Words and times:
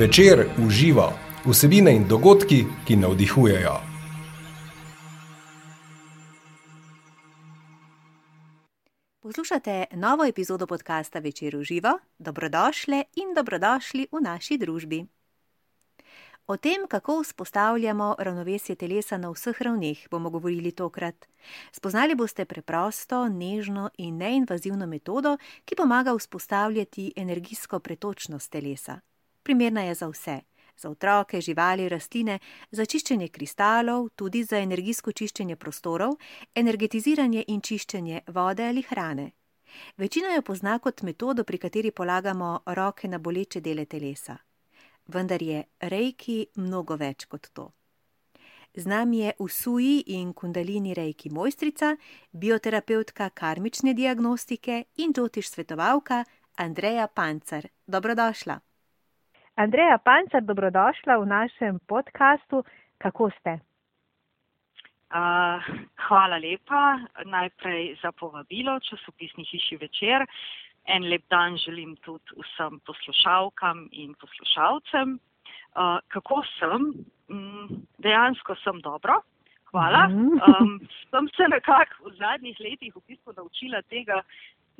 Večer 0.00 0.46
uživa 0.66 1.12
vsebine 1.44 1.92
in 1.92 2.06
dogodki, 2.08 2.64
ki 2.86 2.96
navdihujejo. 2.96 3.74
Poslušate 9.20 9.84
novo 9.92 10.24
epizodo 10.24 10.66
podcasta 10.66 11.18
Večer 11.18 11.56
uživa, 11.56 11.98
dobrodošle 12.18 13.02
in 13.16 13.34
dobrodošli 13.34 14.06
v 14.12 14.22
naši 14.22 14.58
družbi. 14.58 15.04
O 16.46 16.56
tem, 16.56 16.88
kako 16.88 17.20
vzpostavljamo 17.20 18.16
ravnovesje 18.18 18.74
telesa 18.74 19.18
na 19.18 19.30
vseh 19.30 19.62
ravneh, 19.62 20.08
bomo 20.10 20.30
govorili 20.30 20.72
tokrat. 20.72 21.28
Spoznali 21.72 22.14
boste 22.14 22.44
preprosto, 22.44 23.28
nežno 23.28 23.90
in 23.98 24.16
neinvazivno 24.16 24.86
metodo, 24.86 25.36
ki 25.64 25.76
pomaga 25.76 26.16
vzpostavljati 26.16 27.12
energijsko 27.16 27.78
pretočnost 27.78 28.50
telesa. 28.50 29.00
Primerna 29.42 29.82
je 29.82 29.94
za 29.94 30.08
vse: 30.08 30.40
za 30.76 30.90
otroke, 30.90 31.40
živali, 31.40 31.88
rastline, 31.88 32.38
za 32.70 32.84
čiščenje 32.84 33.28
kristalov, 33.28 34.08
tudi 34.16 34.44
za 34.44 34.58
energijsko 34.58 35.12
čiščenje 35.12 35.56
prostorov, 35.56 36.16
energetiziranje 36.54 37.44
in 37.48 37.60
čiščenje 37.60 38.20
vode 38.28 38.68
ali 38.68 38.82
hrane. 38.82 39.30
Večina 39.96 40.34
jo 40.34 40.42
pozna 40.42 40.78
kot 40.78 41.02
metodo, 41.02 41.44
pri 41.44 41.58
kateri 41.58 41.90
polagamo 41.90 42.60
roke 42.66 43.08
na 43.08 43.18
boleče 43.18 43.60
dele 43.60 43.84
telesa 43.84 44.38
vendar 45.10 45.42
je 45.42 45.64
reiki 45.80 46.46
mnogo 46.56 46.96
več 46.96 47.26
kot 47.26 47.50
to. 47.52 47.70
Z 48.74 48.86
nami 48.86 49.24
je 49.24 49.32
Usuji 49.42 49.96
in 50.14 50.32
Kundalini 50.32 50.94
reiki 50.94 51.30
mojstrica, 51.30 51.96
bioterapeutka 52.32 53.30
karmične 53.34 53.94
diagnostike 53.98 54.84
in 55.02 55.12
džotiš 55.12 55.50
svetovalka 55.50 56.24
Andreja 56.56 57.08
Pancer. 57.08 57.66
Dobrodošla. 57.86 58.60
Andreja 59.60 59.98
Pancer, 60.00 60.40
dobrodošla 60.40 61.20
v 61.20 61.26
našem 61.28 61.74
podkastu. 61.84 62.64
Kako 62.96 63.28
ste? 63.28 63.60
Uh, 65.12 65.60
hvala 66.08 66.40
lepa 66.40 66.96
najprej 67.28 68.00
za 68.00 68.08
povabilo 68.16 68.80
časopisni 68.80 69.44
hiši 69.44 69.76
večer. 69.76 70.24
En 70.88 71.04
lep 71.04 71.28
dan 71.28 71.60
želim 71.60 71.92
tudi 72.00 72.40
vsem 72.40 72.80
poslušalkam 72.88 73.88
in 73.92 74.16
poslušalcem. 74.16 75.20
Uh, 75.76 76.00
kako 76.08 76.40
sem? 76.56 77.04
Mm, 77.28 77.84
dejansko 78.00 78.56
sem 78.64 78.80
dobro. 78.80 79.20
Hvala. 79.76 80.08
Um, 80.08 80.80
sem 81.12 81.28
se 81.36 81.44
nekako 81.52 82.08
v 82.08 82.16
zadnjih 82.16 82.56
letih 82.64 82.96
v 82.96 83.04
bistvu 83.12 83.36
naučila 83.36 83.84
tega, 83.92 84.24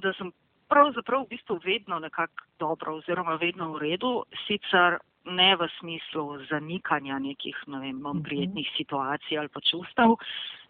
da 0.00 0.16
sem 0.16 0.32
pravzaprav 0.70 1.26
v 1.26 1.34
bistvu 1.34 1.58
vedno 1.64 1.98
nekako 1.98 2.46
dobro 2.58 2.96
oziroma 3.00 3.34
vedno 3.42 3.72
v 3.74 3.82
redu. 3.84 4.12
Sicer 4.46 5.00
ne 5.24 5.56
v 5.56 5.68
smislu 5.78 6.38
zanikanja 6.48 7.18
nekih, 7.18 7.56
ne 7.66 7.80
vem, 7.80 7.98
manj 8.00 8.22
prijetnih 8.24 8.68
situacij 8.76 9.38
ali 9.38 9.52
pa 9.52 9.60
čustev, 9.60 10.16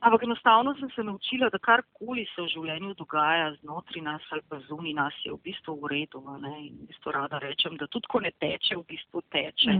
ampak 0.01 0.23
enostavno 0.27 0.75
sem 0.75 0.91
se 0.91 1.05
naučila, 1.07 1.51
da 1.51 1.59
karkoli 1.59 2.27
se 2.35 2.43
v 2.43 2.49
življenju 2.55 2.95
dogaja 2.99 3.53
znotraj 3.61 4.03
nas 4.03 4.27
ali 4.31 4.43
pa 4.49 4.59
zunaj 4.67 4.95
nas 4.95 5.15
je 5.25 5.33
v 5.33 5.39
bistvu 5.45 5.77
v 5.81 5.93
redu. 5.95 6.23
Ne? 6.43 6.55
In 6.67 6.75
v 6.83 6.91
bistvu 6.91 7.15
rada 7.15 7.39
rečem, 7.39 7.77
da 7.79 7.87
tudi 7.87 8.11
ko 8.11 8.21
ne 8.21 8.33
teče, 8.43 8.77
v 8.77 8.85
bistvu 8.91 9.23
teče. 9.31 9.79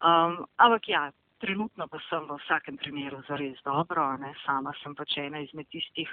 Um, 0.00 0.46
ampak 0.56 0.88
ja, 0.88 1.10
trenutno 1.40 1.88
pa 1.88 1.98
sem 2.08 2.26
v 2.28 2.36
vsakem 2.44 2.76
primeru 2.76 3.22
zares 3.28 3.58
dobro, 3.64 4.04
ne? 4.20 4.32
sama 4.44 4.72
sem 4.82 4.94
pač 4.94 5.16
ena 5.22 5.40
izmed 5.42 5.68
tistih 5.72 6.10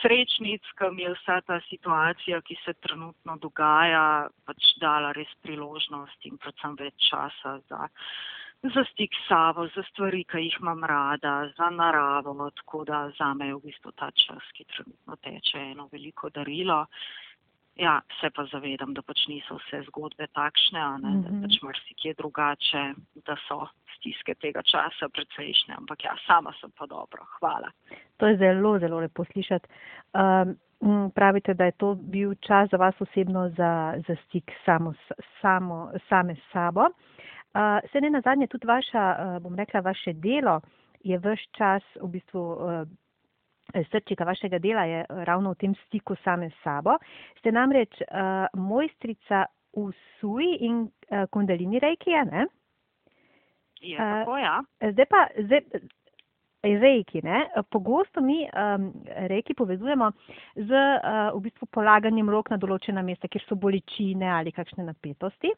srečnic, 0.00 0.66
kam 0.80 0.98
je 0.98 1.12
vsa 1.14 1.40
ta 1.46 1.60
situacija, 1.68 2.42
ki 2.42 2.58
se 2.64 2.74
trenutno 2.82 3.38
dogaja, 3.42 4.28
pač 4.46 4.72
dala 4.82 5.12
res 5.16 5.30
priložnost 5.46 6.26
in 6.30 6.40
predvsem 6.42 6.74
več 6.80 7.08
časa 7.10 7.58
za, 7.70 7.86
za 8.74 8.84
stik 8.90 9.14
s 9.14 9.28
sabo, 9.28 9.68
za 9.76 9.86
stvari, 9.90 10.24
ki 10.28 10.42
jih 10.48 10.58
imam 10.60 10.84
rada, 10.84 11.36
za 11.56 11.70
naravo, 11.70 12.50
tako 12.62 12.84
da 12.84 13.06
za 13.18 13.32
me 13.34 13.52
je 13.52 13.60
v 13.60 13.64
bistvu 13.70 13.94
ta 13.94 14.10
čas, 14.10 14.50
ki 14.56 14.66
trenutno 14.74 15.16
teče, 15.22 15.62
eno 15.72 15.88
veliko 15.92 16.30
darilo. 16.30 16.84
Ja, 17.76 18.00
se 18.20 18.30
pa 18.30 18.44
zavedam, 18.48 18.94
da 18.94 19.02
pač 19.02 19.26
niso 19.28 19.58
vse 19.60 19.82
zgodbe 19.90 20.26
takšne, 20.32 20.80
ne, 21.02 21.10
da 21.22 21.28
Mhm. 21.30 21.42
pač 21.42 21.58
marsikje 21.62 22.14
drugače, 22.14 22.94
da 23.26 23.36
so 23.48 23.68
stiske 23.96 24.34
tega 24.34 24.62
časa 24.62 25.08
precejšnje, 25.08 25.74
ampak 25.76 26.04
ja, 26.04 26.16
sama 26.26 26.52
sem 26.60 26.70
pa 26.78 26.86
dobro, 26.86 27.24
hvala. 27.38 27.68
To 28.16 28.26
je 28.26 28.36
zelo, 28.36 28.78
zelo 28.78 29.00
lepo 29.00 29.24
slišati. 29.24 29.68
Um, 30.14 30.56
mm, 30.80 31.10
pravite, 31.10 31.54
da 31.54 31.64
je 31.64 31.72
to 31.72 31.94
bil 31.94 32.34
čas 32.40 32.70
za 32.70 32.76
vas 32.76 32.94
osebno 33.00 33.48
za, 33.48 33.94
za 34.08 34.16
stik 34.24 34.52
samo, 34.64 34.94
samo, 35.42 35.92
same 36.08 36.34
s 36.34 36.52
sabo. 36.52 36.80
Uh, 36.80 37.80
se 37.92 38.00
ne 38.00 38.10
nazadnje 38.10 38.46
tudi 38.46 38.66
vaša, 38.66 39.16
uh, 39.18 39.42
bom 39.42 39.54
rekla, 39.54 39.80
vaše 39.80 40.12
delo 40.12 40.60
je 41.04 41.18
vse 41.18 41.44
čas 41.52 41.82
v 42.02 42.08
bistvu. 42.08 42.40
Uh, 42.40 42.88
Srčika 43.90 44.24
vašega 44.24 44.58
dela 44.58 44.84
je 44.86 45.04
ravno 45.08 45.52
v 45.52 45.60
tem 45.60 45.74
stiku 45.86 46.14
same 46.24 46.50
s 46.50 46.62
sabo. 46.62 46.96
Ste 47.40 47.52
namreč 47.52 48.00
uh, 48.00 48.46
mojstrica 48.54 49.46
v 49.76 49.90
suji 50.20 50.56
in 50.64 50.86
uh, 50.86 51.26
kundalini 51.30 51.82
reiki, 51.82 52.14
a 52.14 52.24
ne? 52.24 52.46
Je 53.80 53.96
Eh, 53.96 53.98
tako, 53.98 54.38
ja? 54.38 54.62
Zdaj 54.80 55.06
pa, 55.10 55.26
zdaj, 55.38 55.60
reiki, 56.62 57.20
ne? 57.22 57.46
Pogosto 57.70 58.20
mi 58.20 58.48
um, 58.48 58.92
reiki 59.28 59.54
povezujemo 59.54 60.10
z 60.56 60.70
uh, 60.70 61.36
v 61.36 61.42
bistvu 61.44 61.68
polaganjem 61.70 62.30
rok 62.30 62.50
na 62.50 62.58
določena 62.58 63.02
mesta, 63.02 63.28
kjer 63.28 63.44
so 63.46 63.58
bolečine 63.58 64.28
ali 64.30 64.52
kakšne 64.52 64.86
napetosti. 64.86 65.52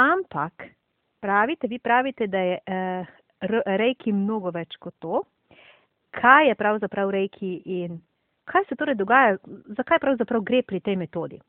Ampak 0.00 0.66
pravite, 1.22 1.68
vi 1.70 1.78
pravite, 1.78 2.26
da 2.26 2.38
je 2.38 2.58
uh, 2.58 3.12
reiki 3.78 4.12
mnogo 4.12 4.50
več 4.54 4.76
kot 4.80 4.96
to. 4.98 5.22
Kaj 6.20 6.48
je 6.48 6.54
pravzaprav 6.54 7.10
reiki 7.10 7.62
in 7.64 8.00
kaj 8.44 8.64
se 8.68 8.76
torej 8.76 8.94
dogaja, 8.94 9.36
zakaj 9.76 9.98
pravzaprav 9.98 10.42
gre 10.42 10.62
pri 10.62 10.80
tej 10.80 10.96
metodi? 10.96 11.40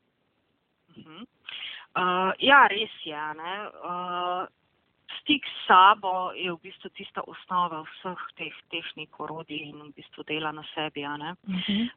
Mhm. 0.96 1.24
Uh, 1.96 2.32
ja, 2.38 2.66
res 2.68 2.92
je. 3.04 3.20
Ne? 3.34 3.52
Uh, 3.80 4.44
stik 5.20 5.44
s 5.46 5.66
sabo 5.66 6.32
je 6.36 6.52
v 6.52 6.58
bistvu 6.62 6.90
tista 6.92 7.22
osnova 7.26 7.80
vseh 7.82 8.20
teh 8.36 8.56
tehnik, 8.70 9.16
orodij 9.20 9.62
in 9.70 9.78
v 9.80 9.92
bistvu 9.96 10.22
dela 10.28 10.52
na 10.52 10.62
sebi. 10.74 11.04
a 11.04 11.16
ne. 11.16 11.34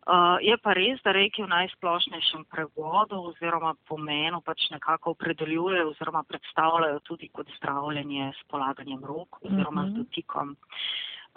Uh, 0.08 0.38
je 0.42 0.56
pa 0.58 0.74
res, 0.74 1.02
da 1.04 1.12
reki 1.12 1.44
v 1.44 1.52
najsplošnejšem 1.52 2.46
prevodu 2.48 3.20
oziroma 3.20 3.76
pomenu 3.88 4.42
pač 4.42 4.70
nekako 4.72 5.12
opredeljujejo 5.12 5.90
oziroma 5.90 6.24
predstavljajo 6.24 7.00
tudi 7.00 7.28
kot 7.30 7.48
zdravljenje 7.58 8.32
s 8.40 8.48
polaganjem 8.48 9.04
rok 9.04 9.40
oziroma 9.44 9.84
Mhm. 9.84 9.92
z 9.92 9.98
dotikom. 9.98 10.56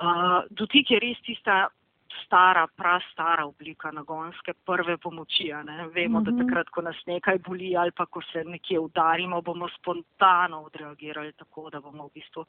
Uh, 0.03 0.43
dotik 0.51 0.91
je 0.91 0.99
res 0.99 1.19
tista 1.23 1.69
stara, 2.25 2.67
prastara 2.77 3.47
oblika 3.47 3.91
nagonske 3.91 4.53
prve 4.67 4.97
pomoči. 4.99 5.53
Ne? 5.65 5.87
Vemo, 5.95 6.21
Mhm. 6.21 6.25
da 6.25 6.45
takrat, 6.45 6.71
ko 6.71 6.83
nas 6.83 6.97
nekaj 7.07 7.39
boli 7.39 7.77
ali 7.77 7.91
pa 7.93 8.07
ko 8.07 8.21
se 8.33 8.45
nekje 8.45 8.79
udarimo, 8.79 9.43
bomo 9.43 9.69
spontano 9.69 10.63
odreagirali 10.63 11.33
tako, 11.33 11.71
da 11.71 11.81
bomo 11.81 12.09
v 12.09 12.11
bistvu 12.15 12.45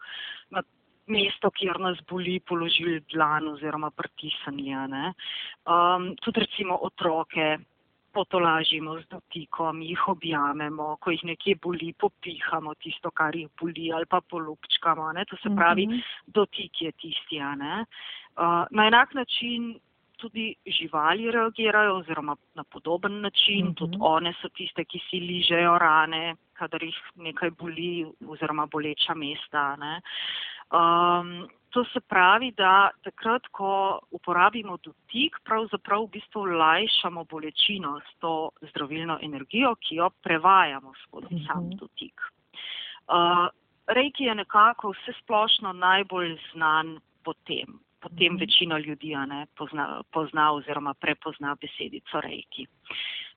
na 0.49 0.63
mesto, 1.07 1.51
kjer 1.51 1.79
nas 1.79 1.97
boli, 2.09 2.39
položili 2.39 3.03
dlan 3.13 3.47
oziroma 3.47 3.91
pritisnili. 3.91 4.87
ne. 4.87 5.13
Um, 5.67 6.15
tudi 6.15 6.39
recimo 6.39 6.79
otroke 6.81 7.57
potolažimo 8.13 8.99
z 9.01 9.07
dotikom, 9.09 9.81
jih 9.81 10.07
objamemo, 10.07 10.97
ko 11.01 11.11
jih 11.11 11.23
nekje 11.23 11.55
boli, 11.55 11.93
popihamo 11.93 12.73
tisto, 12.75 13.11
kar 13.11 13.35
jih 13.35 13.49
boli 13.61 13.91
ali 13.93 14.05
pa 14.05 14.21
polupčkamo. 14.21 15.11
Ne? 15.11 15.25
To 15.25 15.37
se 15.37 15.49
pravi, 15.55 15.87
Mhm. 15.87 15.99
dotik 16.27 16.81
je 16.81 16.91
tisti. 16.91 17.39
Uh, 17.39 18.65
na 18.71 18.87
enak 18.87 19.13
način 19.13 19.79
tudi 20.17 20.55
živali 20.67 21.31
reagirajo 21.31 21.97
oziroma 21.97 22.35
na 22.55 22.63
podoben 22.63 23.21
način, 23.21 23.65
Mhm. 23.65 23.73
tudi 23.73 23.97
one 23.99 24.33
so 24.41 24.49
tiste, 24.49 24.85
ki 24.85 24.99
si 25.09 25.19
ližejo 25.19 25.77
rane, 25.77 26.35
kadar 26.53 26.83
jih 26.83 26.95
nekaj 27.15 27.49
boli 27.49 28.05
oziroma 28.27 28.65
boleča 28.65 29.13
mesta. 29.13 29.75
Ne. 29.75 30.01
Um, 30.71 31.47
to 31.73 31.83
se 31.89 31.99
pravi, 31.99 32.51
da 32.57 32.89
takrat, 33.03 33.47
ko 33.51 33.99
uporabimo 34.11 34.77
dotik, 34.77 35.39
pravzaprav 35.43 36.05
v 36.05 36.11
bistvu 36.19 36.45
lajšamo 36.45 37.23
bolečino 37.25 37.95
s 37.99 38.19
to 38.19 38.33
zdravilno 38.69 39.17
energijo, 39.21 39.73
ki 39.75 39.95
jo 39.95 40.09
prevajamo 40.23 40.93
skozi 41.03 41.35
Mhm. 41.35 41.45
sam 41.47 41.69
dotik. 41.79 42.21
Uh, 43.07 43.47
Reiki 43.87 44.23
je 44.23 44.35
nekako 44.35 44.93
vse 44.93 45.11
splošno 45.23 45.73
najbolj 45.73 46.37
znan 46.53 46.99
po 47.23 47.33
tem. 47.33 47.67
Potem 47.99 48.33
Mhm. 48.33 48.39
večina 48.39 48.77
ljudi 48.79 49.15
ne, 49.15 49.45
pozna, 49.57 50.01
pozna 50.11 50.51
oziroma 50.53 50.93
prepozna 50.93 51.55
besedico 51.55 52.21
reiki. 52.21 52.67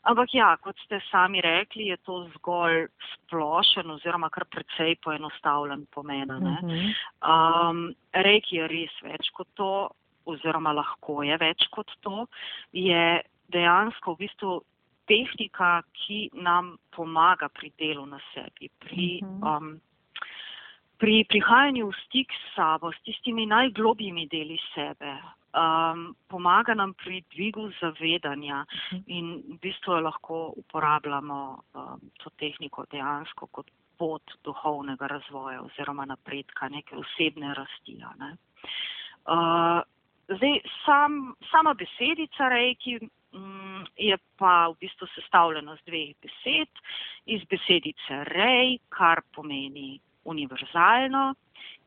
Ampak 0.06 0.34
ja, 0.34 0.52
kot 0.62 0.78
ste 0.84 1.00
sami 1.10 1.40
rekli, 1.42 1.88
je 1.90 1.96
to 2.06 2.20
zgolj 2.36 2.86
splošen 3.12 3.90
oziroma 3.90 4.30
kar 4.30 4.44
precej 4.46 4.94
poenostavljen 5.02 5.86
pomen. 5.94 6.28
ne. 6.28 6.58
Mhm. 6.62 6.92
Um, 7.26 7.94
reiki 8.14 8.56
je 8.60 8.68
res 8.70 8.94
več 9.02 9.30
kot 9.34 9.48
to, 9.54 9.88
oziroma 10.26 10.72
lahko 10.72 11.22
je 11.22 11.36
več 11.38 11.66
kot 11.70 11.90
to, 12.00 12.26
je 12.72 13.22
dejansko 13.50 14.14
v 14.14 14.18
bistvu 14.26 14.60
tehnika, 15.06 15.82
ki 15.94 16.30
nam 16.34 16.76
pomaga 16.90 17.48
pri 17.48 17.72
delu 17.78 18.06
na 18.06 18.18
sebi, 18.34 18.70
pri 18.78 19.20
Mhm. 19.22 19.42
um, 19.42 19.80
pri 20.98 21.24
prihajanju 21.28 21.86
v 21.90 21.94
stik 22.06 22.32
s 22.32 22.54
sabo, 22.56 22.92
s 22.92 22.98
tistimi 23.04 23.46
najglobjimi 23.46 24.26
deli 24.32 24.56
sebe, 24.74 25.18
um, 25.56 26.14
pomaga 26.28 26.74
nam 26.74 26.94
pri 26.94 27.22
dvigu 27.34 27.70
zavedanja 27.80 28.64
mhm. 28.92 29.02
in 29.06 29.42
v 29.48 29.58
bistvu 29.62 30.00
lahko 30.00 30.52
uporabljamo 30.56 31.40
um, 31.74 32.00
to 32.22 32.30
tehniko 32.38 32.84
dejansko 32.90 33.46
kot 33.46 33.70
pot 33.98 34.22
duhovnega 34.44 35.06
razvoja 35.08 35.62
oziroma 35.62 36.04
napredka, 36.04 36.68
neke 36.68 36.96
osebne 36.96 37.54
rasti. 37.54 37.96
Ne. 38.20 38.36
Uh, 39.24 39.80
zdaj, 40.28 40.60
sam, 40.84 41.34
sama 41.50 41.74
besedica 41.74 42.48
rejki 42.52 42.98
um, 43.00 43.86
je 43.96 44.18
pa 44.36 44.68
v 44.68 44.76
bistvu 44.84 45.08
sestavljena 45.14 45.76
z 45.76 45.88
dveh 45.88 46.12
besed, 46.20 46.82
iz 47.26 47.44
besedice 47.48 48.20
rej, 48.28 48.78
kar 48.92 49.24
pomeni 49.32 49.96
univerzalno, 50.24 51.32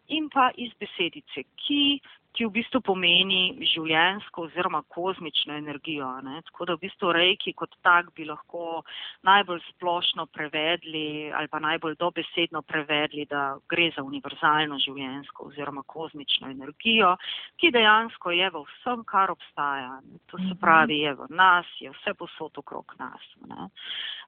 in 0.10 0.30
pa 0.34 0.50
iz 0.58 0.74
besedice 0.80 1.46
ki, 1.62 2.00
ki 2.40 2.48
v 2.48 2.54
bistvu 2.56 2.80
pomeni 2.88 3.68
življensko 3.68 4.46
oziroma 4.48 4.80
kozmično 4.88 5.58
energijo. 5.60 6.08
Ne? 6.24 6.40
Tako 6.48 6.70
da 6.70 6.76
v 6.78 6.86
bistvu 6.86 7.12
rejki 7.12 7.52
kot 7.52 7.76
tak 7.84 8.14
bi 8.16 8.24
lahko 8.24 8.86
najbolj 9.28 9.60
splošno 9.74 10.24
prevedli 10.32 11.34
ali 11.36 11.52
pa 11.52 11.60
najbolj 11.60 11.98
dobesedno 12.00 12.62
prevedli, 12.64 13.26
da 13.28 13.58
gre 13.68 13.90
za 13.96 14.06
univerzalno 14.08 14.80
življensko 14.80 15.50
oziroma 15.52 15.84
kozmično 15.84 16.48
energijo, 16.54 17.18
ki 17.60 17.74
dejansko 17.76 18.32
je 18.32 18.48
v 18.56 18.64
vsem, 18.70 19.04
kar 19.04 19.36
obstaja. 19.36 20.00
Ne? 20.08 20.24
To 20.32 20.40
se 20.40 20.54
mhm. 20.54 20.62
pravi, 20.64 21.02
je 21.04 21.14
v 21.20 21.28
nas, 21.36 21.68
je 21.84 21.92
vse 21.92 22.16
posod 22.16 22.64
okrog 22.64 22.96
nas. 23.04 23.28
Ne? 23.52 23.68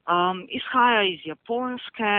Um, 0.09 0.47
izhaja 0.49 1.03
iz 1.05 1.21
japonske, 1.29 2.11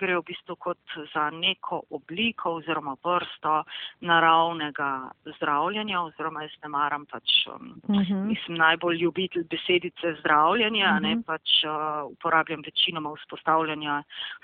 gre 0.00 0.16
v 0.18 0.22
bistvu 0.26 0.56
kot 0.58 0.94
za 1.12 1.28
neko 1.30 1.84
obliko 1.94 2.56
oziroma 2.58 2.96
vrsto 3.04 3.60
naravnega 4.02 4.90
zdravljenja, 5.36 6.02
oziroma 6.02 6.42
jaz 6.42 6.54
ne 6.62 6.68
maram 6.68 7.06
pač, 7.06 7.46
um, 7.46 7.80
uh 7.82 7.94
mhm. 7.94 8.02
-huh. 8.02 8.24
mislim, 8.24 8.56
najbolj 8.56 8.96
ljubitelj 8.96 9.44
besedice 9.50 10.14
zdravljenja, 10.20 10.86
uh 10.86 10.96
-huh. 10.96 11.02
ne 11.02 11.14
mhm. 11.14 11.22
pač 11.22 11.64
uh, 11.64 12.12
uporabljam 12.12 12.62
večinoma 12.64 13.10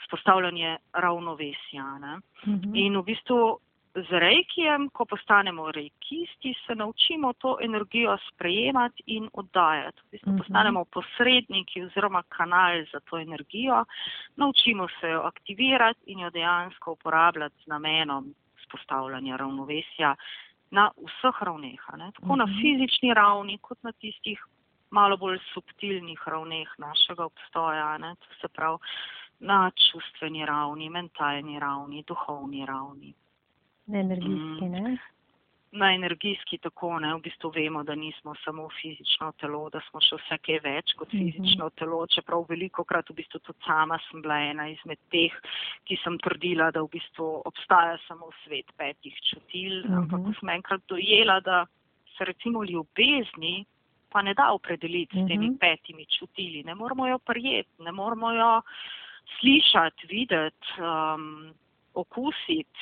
vzpostavljanje 0.03 0.77
ravnovesja. 0.93 1.85
Uh 1.85 2.49
mhm. 2.49 2.61
-huh. 2.61 2.71
In 2.75 2.97
v 2.97 3.03
bistvu 3.03 3.59
z 3.97 4.11
rejkijem, 4.13 4.91
ko 4.93 5.05
postanemo 5.05 5.73
rejkisti, 5.73 6.55
se 6.67 6.75
naučimo 6.75 7.33
to 7.33 7.57
energijo 7.63 8.17
sprejemati 8.29 9.03
in 9.07 9.29
oddajati. 9.33 10.01
V 10.01 10.11
bistvu 10.11 10.37
postanemo 10.39 10.85
posredniki 10.85 11.83
oziroma 11.83 12.23
kanal 12.29 12.85
za 12.93 13.01
to 13.01 13.19
energijo, 13.19 13.85
naučimo 14.37 14.89
se 15.01 15.09
jo 15.09 15.21
aktivirati 15.21 16.01
in 16.07 16.21
jo 16.21 16.31
dejansko 16.31 16.93
uporabljati 16.93 17.57
z 17.65 17.67
namenom 17.67 18.35
spostavljanja 18.67 19.37
ravnovesja 19.37 20.15
na 20.71 20.91
vseh 20.97 21.43
ravneh, 21.43 21.81
tako 22.19 22.37
na 22.37 22.47
mhm. 22.47 22.55
fizični 22.61 23.15
ravni, 23.15 23.59
kot 23.59 23.79
na 23.83 23.93
tistih 23.93 24.41
malo 24.91 25.17
bolj 25.17 25.39
subtilnih 25.53 26.23
ravneh 26.27 26.69
našega 26.79 27.25
obstoja, 27.25 27.99
ne? 27.99 28.15
to 28.15 28.35
se 28.41 28.49
pravi 28.49 28.79
na 29.41 29.71
čustveni 29.71 30.47
ravni, 30.47 30.89
mentalni 30.91 31.59
ravni, 31.59 32.05
duhovni 32.07 32.67
ravni. 32.67 33.15
Energijski, 33.89 34.69
ne? 34.69 34.97
Na 35.73 35.91
energijski 35.93 36.59
tako, 36.63 36.99
ne, 37.03 37.11
v 37.15 37.21
bistvu 37.25 37.51
vemo, 37.51 37.83
da 37.85 37.95
nismo 37.95 38.35
samo 38.45 38.69
fizično 38.81 39.33
telo, 39.41 39.65
da 39.71 39.81
smo 39.89 40.01
še 40.01 40.17
vse 40.21 40.39
kaj 40.47 40.61
več 40.65 40.95
kot 40.97 41.13
mhm. 41.13 41.25
fizično 41.25 41.69
telo, 41.77 41.99
čeprav 42.07 42.47
veliko 42.49 42.85
krat 42.85 43.11
v 43.11 43.19
bistvu 43.19 43.41
tudi 43.43 43.67
sama 43.67 43.99
sem 44.07 44.23
bila 44.23 44.39
ena 44.47 44.69
izmed 44.71 45.01
teh, 45.13 45.35
ki 45.85 45.99
sem 46.05 46.19
trdila, 46.23 46.71
da 46.71 46.85
v 46.87 46.93
bistvu 46.95 47.43
obstaja 47.51 47.99
samo 48.07 48.31
svet 48.45 48.71
petih 48.79 49.19
čutil, 49.31 49.83
uh 49.83 49.91
-huh. 49.91 49.99
ampak 49.99 50.25
ko 50.25 50.33
sem 50.41 50.55
enkrat 50.55 50.87
dojela, 50.89 51.41
da 51.41 51.67
se 52.17 52.25
recimo 52.25 52.65
ljubezni 52.65 53.67
pa 54.09 54.23
ne 54.23 54.35
da 54.35 54.53
opredeliti 54.53 55.17
uh 55.17 55.23
-huh. 55.23 55.27
s 55.27 55.29
temi 55.29 55.51
mhm. 55.51 55.59
petimi 55.59 56.07
čutili, 56.07 56.63
ne 56.65 56.75
moramo 56.75 57.07
jo 57.07 57.19
prijeti, 57.19 57.83
ne 57.83 57.93
moramo 57.93 58.33
jo 58.33 58.63
slišati, 59.41 60.07
videti, 60.07 60.67
um, 60.81 61.53
okusiti, 61.95 62.81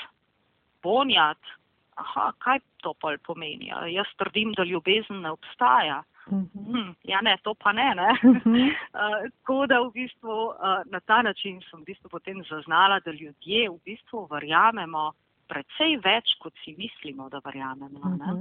bonjati 0.83 1.64
aha, 1.97 2.33
kaj 2.39 2.61
to 2.83 2.95
pol 3.01 3.19
pomeni? 3.27 3.71
Jaz 3.95 4.11
trdim, 4.19 4.53
da 4.57 4.65
ljubezen 4.65 5.23
ne 5.23 5.31
obstaja. 5.31 6.03
Mhm. 6.31 6.65
Hm, 6.73 6.93
ja, 7.05 7.21
ne, 7.21 7.37
to 7.45 7.55
pa 7.55 7.73
ne. 7.73 7.95
ne? 7.95 8.11
Mhm. 8.23 8.71
Tako 9.41 9.67
da 9.67 9.81
v 9.81 9.91
bistvu 9.93 10.55
na 10.91 11.01
ta 11.01 11.23
način 11.23 11.61
sem 11.71 11.81
v 11.81 11.93
bistvu 11.93 12.09
potem 12.09 12.43
zaznala, 12.51 13.01
da 13.01 13.11
ljudje 13.11 13.69
v 13.71 13.79
bistvu 13.85 14.27
verjamemo 14.31 15.13
precej 15.49 15.99
več, 16.05 16.35
kot 16.41 16.55
si 16.65 16.75
mislimo, 16.79 17.29
da 17.29 17.41
verjamemo. 17.45 18.17
Ne? 18.17 18.35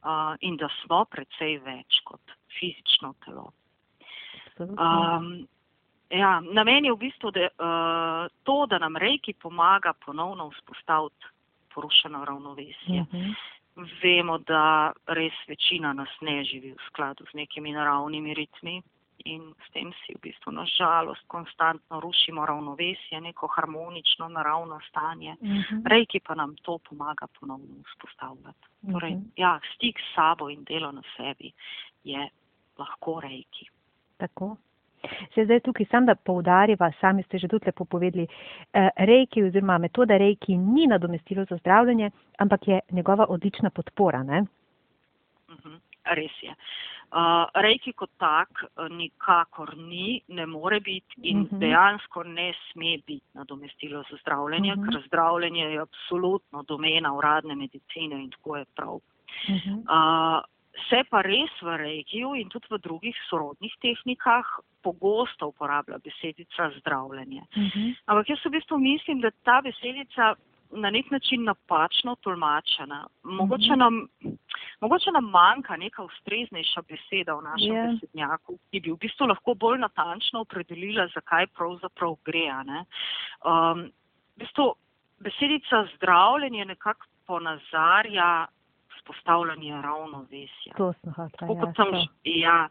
Uh, 0.00 0.34
in 0.40 0.56
da 0.56 0.70
smo 0.80 1.04
precej 1.04 1.58
več 1.64 2.00
kot 2.08 2.36
fizično 2.58 3.12
telo. 3.26 3.50
Um, 4.60 5.46
ja, 6.12 6.38
namen 6.40 6.84
je 6.84 6.94
v 6.94 7.00
bistvu 7.00 7.32
da, 7.36 7.48
uh, 7.48 8.32
to, 8.48 8.64
da 8.68 8.80
nam 8.80 8.96
reki 9.00 9.34
pomaga 9.40 9.92
ponovno 10.04 10.50
vzpostaviti 10.56 11.36
porušeno 11.74 12.24
ravnovesje. 12.24 13.00
Uh 13.00 13.14
mhm. 13.14 13.16
-huh. 13.16 13.34
Vemo, 14.02 14.38
da 14.38 14.92
res 15.06 15.32
večina 15.48 15.92
nas 15.92 16.08
ne 16.20 16.44
živi 16.44 16.72
v 16.72 16.82
skladu 16.88 17.24
z 17.32 17.34
nekimi 17.34 17.72
naravnimi 17.72 18.34
ritmi 18.34 18.82
in 19.24 19.54
s 19.66 19.72
tem 19.72 19.92
si 19.92 20.14
v 20.14 20.20
bistvu 20.20 20.52
nažalost 20.52 21.24
konstantno 21.26 22.00
rušimo 22.00 22.46
ravnovesje, 22.46 23.20
neko 23.20 23.46
harmonično 23.46 24.28
naravno 24.28 24.80
stanje. 24.88 25.36
Uh 25.40 25.48
mhm. 25.48 25.58
-huh. 25.58 25.82
Rejki 25.88 26.20
pa 26.20 26.34
nam 26.34 26.56
to 26.62 26.78
pomaga 26.78 27.26
ponovno 27.40 27.82
vzpostavljati. 27.86 28.66
Uh 28.82 28.88
-huh. 28.88 28.92
Torej, 28.92 29.10
mhm. 29.10 29.24
ja, 29.36 29.60
stik 29.74 29.98
s 29.98 30.14
sabo 30.14 30.50
in 30.50 30.64
delo 30.64 30.92
na 30.92 31.02
sebi 31.16 31.52
je 32.04 32.28
lahko 32.78 33.20
rejki. 33.20 33.68
Tako. 34.16 34.56
Se 35.34 35.44
zdaj 35.44 35.60
tukaj 35.60 35.86
sam, 35.90 36.06
da 36.06 36.14
poudarjava, 36.14 36.90
sami 37.00 37.22
ste 37.22 37.38
že 37.38 37.48
tudi 37.48 37.66
lepo 37.66 37.84
povedali, 37.84 38.26
eh, 38.72 38.88
rejki 38.96 39.42
oziroma 39.42 39.78
metoda 39.78 40.18
rejki 40.18 40.56
ni 40.56 40.86
nadomestilo 40.86 41.44
za 41.44 41.56
zdravljenje, 41.56 42.10
ampak 42.38 42.68
je 42.68 42.80
njegova 42.90 43.26
odlična 43.28 43.70
podpora. 43.70 44.22
Ne? 44.22 44.44
Mhm, 45.50 45.76
res 46.04 46.42
je. 46.42 46.54
Uh, 47.10 47.48
rejki 47.58 47.90
kot 47.92 48.10
tak 48.22 48.60
uh, 48.62 48.86
nikakor 48.86 49.72
ni, 49.76 50.20
ne 50.28 50.44
more 50.46 50.78
biti 50.80 51.14
in 51.22 51.40
uh 51.40 51.42
mhm. 51.42 51.56
-huh. 51.56 51.58
dejansko 51.58 52.22
ne 52.22 52.52
sme 52.70 52.98
biti 53.06 53.26
nadomestilo 53.34 54.04
za 54.10 54.16
zdravljenje, 54.20 54.72
uh 54.72 54.78
mhm. 54.78 54.88
-huh. 54.88 54.92
ker 54.92 55.06
zdravljenje 55.06 55.64
je 55.64 55.78
absolutno 55.78 56.62
domena 56.62 57.12
uradne 57.14 57.54
medicine 57.54 58.22
in 58.22 58.30
tako 58.30 58.56
je 58.56 58.64
prav. 58.76 58.94
Uh 58.94 59.02
-huh. 59.48 60.42
Se 60.88 61.02
pa 61.10 61.22
res 61.22 61.50
v 61.62 61.76
regiju 61.76 62.34
in 62.34 62.48
tudi 62.48 62.70
v 62.70 62.78
drugih 62.78 63.16
sorodnih 63.28 63.72
tehnikah 63.82 64.46
pogosto 64.82 65.50
uporablja 65.50 65.98
besedica 65.98 66.70
zdravljenje. 66.78 67.42
Uh 67.56 67.62
mhm. 67.62 67.68
-huh. 67.68 67.94
Ampak 68.06 68.28
jaz 68.30 68.44
v 68.44 68.50
bistvu 68.50 68.78
mislim, 68.78 69.20
da 69.20 69.30
ta 69.30 69.60
besedica 69.60 70.34
na 70.70 70.90
nek 70.90 71.10
način 71.10 71.44
napačno 71.44 72.14
tolmačena. 72.14 73.06
Mogoče, 73.22 73.72
uh 73.72 73.76
mhm. 73.76 73.82
-huh. 73.82 74.30
nam, 74.30 74.38
mogoče 74.80 75.10
nam 75.10 75.24
manjka 75.24 75.76
neka 75.76 76.02
ustreznejša 76.02 76.82
beseda 76.82 77.34
v 77.34 77.42
našem 77.42 77.74
yeah. 77.74 77.84
Ja. 77.84 77.92
besednjaku, 77.92 78.58
ki 78.70 78.80
bi 78.80 78.90
v 78.90 78.96
bistvu 78.96 79.26
lahko 79.26 79.54
bolj 79.54 79.78
natančno 79.78 80.40
opredelila, 80.40 81.08
zakaj 81.14 81.46
pravzaprav 81.46 82.16
gre. 82.24 82.50
Um, 83.44 83.80
v 84.36 84.38
bistvu 84.38 84.74
besedica 85.18 85.86
zdravljenje 85.96 86.64
nekako 86.64 87.06
ponazarja 87.26 88.46
vzpostavljanje 89.00 89.82
ravnovesja. 89.82 90.76
To 90.76 90.92
sem 91.00 91.12
hotel. 91.14 92.04
Ja, 92.24 92.68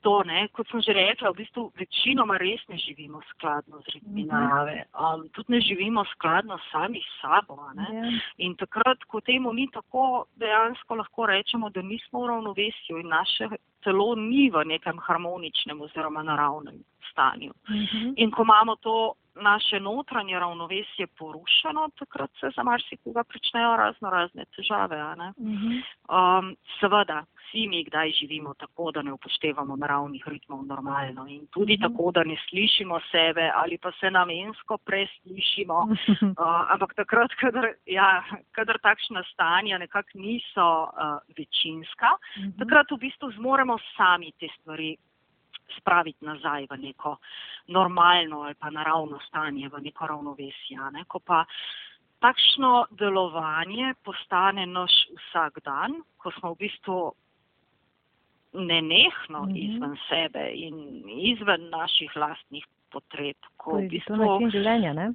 to, 0.00 0.22
ne, 0.24 0.46
kot 0.56 0.68
sem 0.70 0.80
že 0.84 0.94
rekla, 0.96 1.32
v 1.32 1.42
bistvu 1.42 1.66
večinoma 1.76 2.38
res 2.40 2.62
ne 2.72 2.78
živimo 2.80 3.20
skladno 3.32 3.82
z 3.84 3.96
ritmi 3.96 4.24
mhm. 4.24 4.30
narave. 4.32 4.76
Um, 4.96 5.28
tudi 5.36 5.56
ne 5.56 5.60
živimo 5.60 6.04
skladno 6.14 6.58
sami 6.70 7.02
s 7.04 7.20
sabo. 7.20 7.58
Ja. 7.76 8.12
In 8.38 8.56
takrat, 8.56 9.04
ko 9.08 9.20
temu 9.20 9.52
ni 9.52 9.68
tako, 9.72 10.24
dejansko 10.40 11.00
lahko 11.02 11.28
rečemo, 11.28 11.70
da 11.70 11.82
nismo 11.82 12.24
v 12.24 12.32
ravnovesju 12.32 13.00
in 13.00 13.12
naše 13.12 13.50
telo 13.84 14.14
ni 14.16 14.50
v 14.50 14.64
nekem 14.64 14.98
harmoničnem 14.98 15.80
oziroma 15.80 16.22
naravnem 16.22 16.80
stanju. 17.12 17.52
Mhm. 17.68 18.14
In 18.16 18.30
ko 18.30 18.42
imamo 18.42 18.76
to 18.76 19.14
naše 19.40 19.80
notranje 19.80 20.38
ravnovesje 20.38 21.06
porušeno, 21.18 21.88
takrat 21.98 22.30
se 22.40 22.50
za 22.56 22.62
marsikoga 22.62 23.24
pričnejo 23.24 23.76
razno 23.76 24.10
razne 24.10 24.44
težave. 24.56 25.00
Mhm. 25.40 25.70
Um, 26.08 26.56
seveda, 26.80 27.24
vsi 27.38 27.68
mi 27.68 27.84
kdaj 27.84 28.10
živimo 28.10 28.54
tako, 28.54 28.90
da 28.90 29.02
ne 29.02 29.12
upoštevamo 29.12 29.76
naravnih 29.76 30.24
ritmov 30.26 30.66
normalno 30.66 31.26
in 31.26 31.46
tudi 31.46 31.74
mhm. 31.74 31.82
tako, 31.82 32.10
da 32.12 32.24
ne 32.24 32.36
slišimo 32.48 33.00
sebe 33.10 33.50
ali 33.54 33.78
pa 33.78 33.92
se 34.00 34.10
namensko 34.10 34.78
preslišimo. 34.78 35.78
Uh, 36.20 36.72
ampak 36.72 36.94
takrat, 36.94 37.32
kadar, 37.40 37.66
ja, 37.86 38.24
kadar 38.52 38.78
takšna 38.82 39.22
stanja 39.32 39.78
nekako 39.78 40.08
niso 40.14 40.68
uh, 40.82 41.18
večinska, 41.38 42.10
mhm. 42.38 42.50
takrat 42.58 42.90
v 42.90 42.96
bistvu 42.96 43.30
zmoremo 43.32 43.78
sami 43.96 44.32
te 44.38 44.48
stvari 44.60 44.96
spraviti 45.78 46.24
nazaj 46.24 46.66
v 46.70 46.76
neko 46.76 47.16
normalno 47.66 48.42
ali 48.42 48.54
pa 48.54 48.70
naravno 48.70 49.18
stanje, 49.28 49.68
v 49.68 49.80
neko 49.80 50.06
ravnovesje. 50.06 50.78
Ne? 50.92 51.04
Ko 51.08 51.18
pa 51.18 51.44
takšno 52.20 52.86
delovanje 52.90 53.94
postane 54.04 54.66
naš 54.66 54.92
vsak 55.16 55.62
dan, 55.64 56.02
ko 56.18 56.30
smo 56.30 56.52
v 56.54 56.58
bistvu 56.58 57.12
nenehno 58.52 59.42
mm 59.42 59.50
-hmm. 59.50 59.74
izven 59.74 59.96
sebe 60.08 60.50
in 60.52 61.02
izven 61.06 61.70
naših 61.70 62.16
lastnih 62.16 62.66
potreb. 62.90 63.36
Ko 63.56 63.78
v 63.78 63.88
bistvu, 63.88 64.16
to 64.16 64.22
je 64.22 64.28
način 64.28 64.50
življenja, 64.50 64.92
ne? 64.92 65.12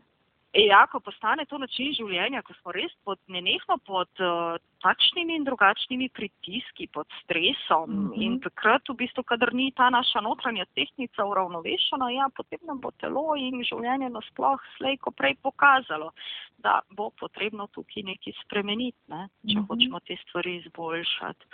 Ja, 0.55 0.85
ko 0.87 1.01
postane 1.03 1.43
to 1.51 1.57
način 1.59 1.91
življenja, 1.97 2.39
ko 2.47 2.53
smo 2.55 2.71
res 2.71 2.93
pod, 3.03 3.19
nenehno 3.27 3.75
pod 3.83 4.07
uh, 4.23 4.55
takšnimi 4.85 5.35
in 5.35 5.43
drugačnimi 5.43 6.07
pritiski, 6.15 6.87
pod 6.87 7.07
stresom 7.23 7.89
mm 7.89 8.05
-hmm. 8.07 8.21
in 8.23 8.37
takrat, 8.39 8.87
v 8.89 8.95
bistvu, 9.01 9.23
kadar 9.23 9.53
ni 9.53 9.71
ta 9.75 9.89
naša 9.89 10.21
notranja 10.21 10.65
tehnika 10.75 11.25
uravnovešena, 11.25 12.09
ja, 12.11 12.29
potem 12.35 12.59
nam 12.63 12.79
bo 12.79 12.91
telo 12.91 13.35
in 13.35 13.63
življenje 13.63 14.09
nasploh 14.09 14.61
slejko 14.77 15.11
prej 15.11 15.35
pokazalo, 15.43 16.11
da 16.57 16.79
bo 16.89 17.09
potrebno 17.19 17.67
tukaj 17.67 18.03
nekaj 18.03 18.33
spremeniti, 18.45 18.97
ne, 19.07 19.27
če 19.47 19.59
mm 19.59 19.61
-hmm. 19.61 19.67
hočemo 19.67 19.99
te 19.99 20.15
stvari 20.23 20.55
izboljšati. 20.55 21.45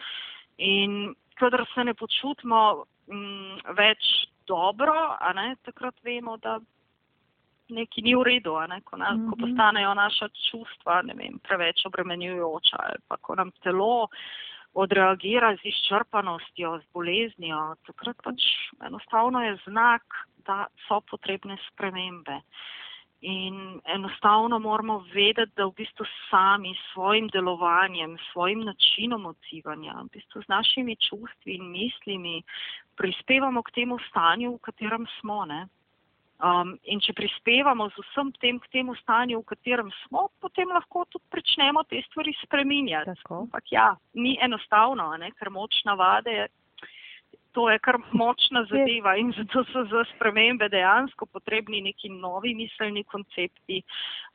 In 0.58 1.16
kadar 1.36 1.66
se 1.74 1.84
ne 1.84 1.94
počutimo 1.94 2.86
mm, 3.08 3.74
več 3.78 4.28
dobro, 4.48 4.94
ne, 5.36 5.56
takrat 5.64 5.96
vemo, 6.04 6.38
da 6.38 6.60
nekaj 7.72 8.04
ni 8.04 8.16
v 8.16 8.24
redu, 8.28 8.56
ne, 8.68 8.82
ko, 8.86 8.98
na, 8.98 9.12
mm 9.12 9.18
-hmm. 9.18 9.30
ko 9.30 9.36
mhm. 9.36 9.42
postanejo 9.42 9.94
naša 9.94 10.28
čustva 10.50 11.02
vem, 11.08 11.40
preveč 11.44 11.86
obremenjujoča 11.86 12.78
ali 12.80 13.00
pa 13.08 13.18
ko 13.18 13.36
nam 13.36 13.52
telo 13.64 14.08
odreagira 14.74 15.56
z 15.56 15.66
izčrpanostjo, 15.68 16.80
z 16.80 16.86
boleznijo, 16.94 17.76
takrat 17.88 18.18
pač 18.24 18.42
enostavno 18.88 19.44
je 19.44 19.58
znak, 19.68 20.04
da 20.48 20.68
so 20.88 21.02
potrebne 21.02 21.58
spremembe. 21.68 22.42
In 23.22 23.82
enostavno 23.86 24.60
moramo 24.60 25.04
vedeti, 25.14 25.52
da 25.56 25.66
v 25.66 25.76
bistvu 25.78 26.06
sami 26.30 26.74
s 26.74 26.94
svojim 26.94 27.28
delovanjem, 27.28 28.18
s 28.18 28.32
svojim 28.32 28.64
načinom 28.66 29.26
odzivanja, 29.26 29.94
v 29.94 30.10
bistvu 30.16 30.42
z 30.42 30.48
našimi 30.50 30.96
čustvi 30.96 31.60
in 31.60 31.70
mislimi 31.70 32.42
prispevamo 32.98 33.62
k 33.64 33.72
temu 33.72 34.00
stanju, 34.10 34.56
v 34.56 34.64
katerem 34.66 35.06
smo. 35.20 35.46
Ne? 35.46 35.68
Um, 36.42 36.72
in 36.90 36.98
če 37.06 37.14
prispevamo 37.14 37.86
z 37.94 38.02
vsem 38.02 38.32
tem 38.42 38.58
k 38.58 38.70
temu 38.74 38.96
stanju, 38.98 39.44
v 39.44 39.50
katerem 39.52 39.92
smo, 40.04 40.26
potem 40.42 40.72
lahko 40.74 41.04
tudi 41.14 41.28
pričnemo 41.30 41.84
te 41.86 42.02
stvari 42.08 42.34
spreminjati. 42.42 43.14
Ampak 43.30 43.70
ja, 43.70 43.92
ni 44.18 44.34
enostavno, 44.42 45.12
ne? 45.22 45.30
ker 45.38 45.52
moč 45.54 45.84
navade, 45.86 46.48
to 47.54 47.70
je 47.70 47.78
kar 47.80 48.00
močna 48.12 48.64
zadeva 48.72 49.16
in 49.22 49.30
zato 49.38 49.64
so 49.70 49.86
za 49.92 50.04
spremembe 50.16 50.70
dejansko 50.70 51.26
potrebni 51.26 51.82
neki 51.82 52.10
novi 52.10 52.56
miselni 52.56 53.04
koncepti. 53.04 53.84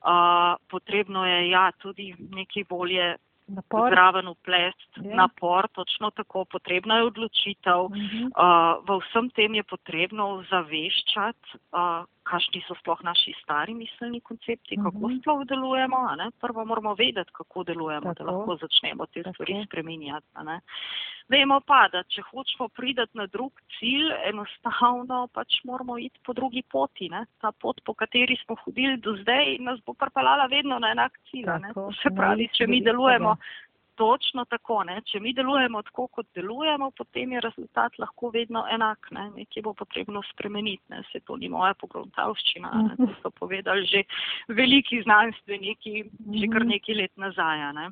Uh, 0.06 0.54
potrebno 0.70 1.26
je 1.26 1.50
ja 1.50 1.70
tudi 1.82 2.12
neki 2.30 2.64
volje 2.70 3.16
napor. 3.46 3.90
zraven 3.90 4.28
uplest, 4.28 4.88
yeah. 4.96 5.10
Ja. 5.10 5.16
napor, 5.16 5.68
točno 5.72 6.10
tako, 6.10 6.44
potrebna 6.44 6.96
je 6.96 7.04
odločitev. 7.04 7.80
Uh 7.80 7.90
-huh. 7.90 8.26
uh, 8.34 8.84
v 8.88 9.00
vsem 9.04 9.30
tem 9.30 9.54
je 9.54 9.62
potrebno 9.62 10.44
zaveščati, 10.50 11.58
uh, 11.72 12.04
kakšni 12.26 12.62
so 12.66 12.74
sploh 12.80 13.00
naši 13.06 13.34
stari 13.42 13.74
miselni 13.74 14.20
koncepti, 14.20 14.76
uh 14.76 14.82
-huh. 14.82 14.90
kako 14.90 15.08
mhm. 15.08 15.18
sploh 15.20 15.44
delujemo. 15.46 15.96
Prvo 16.40 16.64
moramo 16.64 16.94
vedeti, 16.94 17.30
kako 17.32 17.64
delujemo, 17.64 18.14
tako. 18.14 18.24
da 18.24 18.30
lahko 18.30 18.56
začnemo 18.56 19.06
te 19.06 19.22
stvari 19.32 19.64
spreminjati. 19.66 20.26
Vemo 21.28 21.60
pa, 21.66 21.88
da 21.92 22.02
če 22.02 22.22
hočemo 22.22 22.68
pridati 22.68 23.18
na 23.18 23.26
drug 23.26 23.52
cilj, 23.78 24.12
enostavno 24.28 25.26
pač 25.34 25.58
moramo 25.64 25.98
iti 25.98 26.20
po 26.26 26.32
drugi 26.32 26.62
poti. 26.62 27.08
Ne? 27.08 27.24
Ta 27.40 27.50
pot, 27.52 27.80
po 27.84 27.94
kateri 27.94 28.36
smo 28.44 28.54
hodili 28.64 28.96
do 28.96 29.16
zdaj, 29.22 29.56
nas 29.58 29.80
bo 29.86 29.94
pripeljala 29.94 30.46
vedno 30.46 30.78
na 30.78 30.90
enak 30.94 31.18
cilj. 31.30 31.50
Se 32.02 32.14
pravi, 32.16 32.48
če 32.52 32.66
mi 32.66 32.80
delujemo 32.80 33.36
točno 33.96 34.44
tako. 34.44 34.82
Ne? 34.84 35.00
Če 35.08 35.20
mi 35.20 35.32
delujemo 35.36 35.82
tako, 35.88 36.06
kot 36.18 36.28
delujemo, 36.36 36.90
potem 36.96 37.32
je 37.36 37.42
rezultat 37.44 37.98
lahko 37.98 38.30
vedno 38.34 38.66
enak. 38.72 39.10
Ne? 39.16 39.28
Nekje 39.36 39.62
bo 39.66 39.74
potrebno 39.74 40.22
spremeniti. 40.30 40.84
Ne? 40.92 41.02
Se 41.12 41.20
to 41.20 41.36
ni 41.40 41.50
moja 41.52 41.74
pogruntavščina. 41.80 42.72
To 42.96 43.12
so 43.22 43.32
povedali 43.40 43.86
že 43.86 44.04
veliki 44.48 45.02
znanstveniki, 45.04 46.02
že 46.40 46.50
kar 46.52 46.64
mhm. 46.64 46.74
nekaj 46.74 47.00
let 47.02 47.14
nazaj. 47.16 47.70
Ne? 47.76 47.90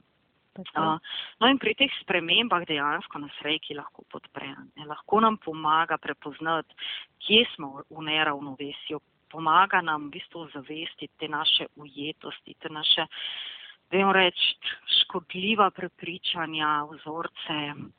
Uh, 0.54 1.00
no 1.42 1.48
in 1.50 1.58
pri 1.58 1.72
teh 1.74 1.90
spremembah 1.98 2.62
dejansko 2.68 3.18
nas 3.18 3.34
reki 3.42 3.74
lahko 3.74 4.04
podpre. 4.12 4.52
Ne? 4.54 4.86
Lahko 4.86 5.18
nam 5.24 5.40
pomaga 5.42 5.98
prepoznati, 5.98 6.76
kje 7.26 7.42
smo 7.56 7.82
v 7.90 8.06
neravnovesju. 8.06 9.02
Pomaga 9.34 9.80
nam 9.82 10.06
v 10.06 10.20
bistvu 10.20 10.46
zavesti 10.52 11.08
te 11.18 11.26
naše 11.26 11.66
ujetosti, 11.74 12.54
te 12.62 12.70
naše 12.70 13.02
uh, 13.02 13.63
vem 13.90 14.10
reči, 14.10 14.54
škodljiva 15.00 15.70
prepričanja, 15.70 16.84
vzorce, 16.90 17.58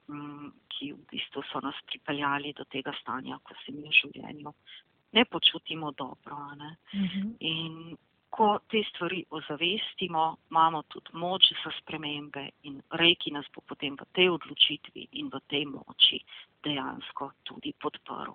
mm, 0.10 0.52
ki 0.76 0.92
v 0.94 1.00
bistvu 1.12 1.44
so 1.52 1.62
nas 1.64 1.76
pripeljali 1.88 2.54
do 2.58 2.66
tega 2.66 2.94
stanja, 3.02 3.40
ko 3.44 3.54
se 3.66 3.72
mi 3.72 3.88
v 3.88 3.96
življenju 4.02 4.54
ne 5.16 5.26
počutimo 5.26 5.92
dobro. 5.92 6.36
Ne? 6.58 6.76
Uh 6.94 7.00
mhm. 7.00 7.28
-huh. 7.28 7.36
In 7.40 7.98
ko 8.30 8.60
te 8.68 8.84
stvari 8.90 9.26
ozavestimo, 9.30 10.36
imamo 10.52 10.82
tudi 10.82 11.10
moč 11.14 11.44
za 11.64 11.72
spremembe 11.80 12.50
in 12.64 12.82
reki 12.92 13.32
nas 13.32 13.46
bo 13.56 13.62
potem 13.62 13.96
v 13.96 14.06
tej 14.12 14.30
odločitvi 14.30 15.08
in 15.12 15.30
v 15.34 15.40
tej 15.48 15.66
moči 15.66 16.20
dejansko 16.64 17.32
tudi 17.44 17.74
podprl. 17.82 18.32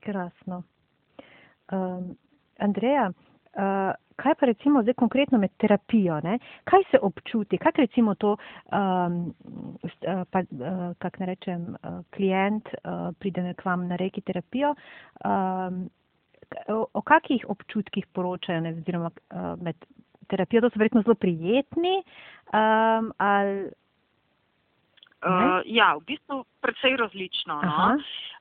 Krasno. 0.00 0.62
Um, 1.72 2.16
Andreja, 2.58 3.12
uh, 3.56 3.92
kaj 4.20 4.34
pa 4.40 4.46
recimo 4.46 4.82
zdaj 4.82 4.94
konkretno 4.94 5.38
med 5.38 5.52
terapijo, 5.58 6.20
ne? 6.24 6.38
kaj 6.64 6.84
se 6.90 6.98
občuti, 7.02 7.58
kak 7.58 7.78
recimo 7.78 8.14
to, 8.14 8.36
um, 8.72 9.22
pa, 10.30 10.42
uh, 10.42 10.82
kak 10.98 11.18
ne 11.20 11.30
rečem, 11.30 11.70
uh, 11.74 12.02
klient 12.14 12.68
uh, 12.82 13.10
pride 13.18 13.54
k 13.56 13.64
vam 13.64 13.88
na 13.88 13.96
reki 13.96 14.20
terapijo, 14.20 14.74
um, 15.24 15.88
o, 16.68 16.84
o 16.94 17.02
kakih 17.02 17.46
občutkih 17.48 18.06
poročajo, 18.12 18.60
ne, 18.60 18.74
oziroma 18.82 19.10
uh, 19.10 19.54
med 19.62 19.76
terapijo, 20.28 20.60
to 20.60 20.70
so 20.70 20.82
verjetno 20.82 21.02
zelo 21.06 21.16
prijetni, 21.18 22.02
um, 22.52 23.12
ali 23.18 23.70
Uh, 25.20 25.60
ja, 25.68 25.94
v 26.00 26.04
bistvu 26.06 26.44
precej 26.64 26.96
različno. 26.96 27.60
No? 27.62 27.96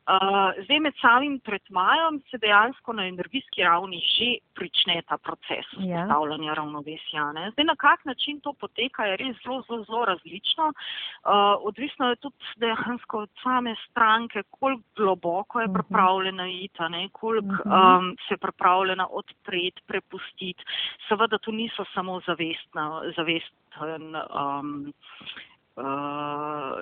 Uh, 0.10 0.56
zdaj 0.64 0.80
med 0.80 0.96
samim 1.02 1.40
tretmajem 1.40 2.22
se 2.32 2.38
dejansko 2.38 2.94
na 2.94 3.04
energijski 3.08 3.64
ravni 3.64 4.00
že 4.00 4.30
prične 4.56 5.02
ta 5.08 5.18
proces 5.18 5.68
ja. 5.78 6.06
vzpostavljanja 6.06 6.54
ravnovesja. 6.54 7.26
Ne? 7.36 7.52
Zdaj 7.52 7.66
na 7.66 7.76
kak 7.76 8.06
način 8.06 8.40
to 8.40 8.54
poteka 8.54 9.06
je 9.06 9.18
res 9.18 9.36
zelo, 9.44 9.62
zelo, 9.68 9.84
zelo 9.84 10.06
različno. 10.06 10.72
Uh, 10.72 11.60
odvisno 11.68 12.10
je 12.10 12.16
tudi 12.16 12.36
dejansko 12.58 13.20
od 13.28 13.30
same 13.44 13.76
stranke, 13.90 14.44
koliko 14.50 14.84
globoko 14.96 15.60
je 15.60 15.68
mhm. 15.68 15.74
pripravljena 15.74 16.48
iti, 16.48 16.80
koliko 17.12 17.54
mhm. 17.68 17.74
um, 17.74 18.16
se 18.28 18.34
je 18.34 18.38
pripravljena 18.38 19.08
odpreti, 19.12 19.82
prepustiti. 19.88 20.64
Seveda 21.08 21.38
tu 21.38 21.52
niso 21.52 21.86
samo 21.94 22.22
zavestna, 22.28 23.02
zavesten. 23.16 24.16
Um, 24.16 24.94
uh, 24.94 25.50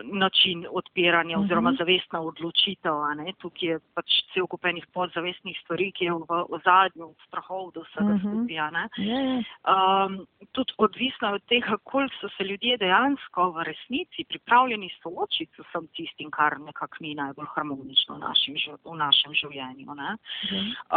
način 0.03 0.65
odpiranja 0.71 1.37
uh 1.37 1.41
-huh. 1.41 1.45
oziroma 1.45 1.69
mhm. 1.71 1.77
zavestna 1.77 2.21
odločitev. 2.21 2.93
Tukaj 3.37 3.69
je 3.69 3.79
pač 3.93 4.05
cel 4.33 4.47
kup 4.47 4.65
enih 4.65 4.85
podzavestnih 4.93 5.59
stvari, 5.63 5.91
ki 5.91 6.05
je 6.05 6.13
v 6.13 6.45
ozadju 6.49 7.13
strahov 7.27 7.71
do 7.73 7.81
vsega 7.81 8.05
uh 8.05 8.15
mhm. 8.15 8.27
-huh. 8.27 8.33
skupija. 8.33 8.71
Yeah. 8.71 9.43
Ja. 9.67 10.05
Um, 10.05 10.25
tudi 10.51 10.73
odvisno 10.77 11.33
od 11.33 11.43
tega, 11.43 11.77
koliko 11.83 12.15
so 12.21 12.29
se 12.37 12.43
ljudje 12.43 12.77
dejansko 12.77 13.51
v 13.51 13.63
resnici 13.63 14.23
pripravljeni 14.29 14.89
soočiti 15.03 15.51
s 15.55 15.59
vsem 15.59 15.87
tistim, 15.87 16.31
kar 16.31 16.59
nekako 16.59 16.95
ni 16.99 17.15
najbolj 17.15 17.45
harmonično 17.55 18.15
v 18.15 18.19
našem, 18.19 18.55
v 18.83 18.95
našem 18.95 19.33
življenju. 19.33 19.85
Uh 19.87 19.97
-huh. 19.97 20.17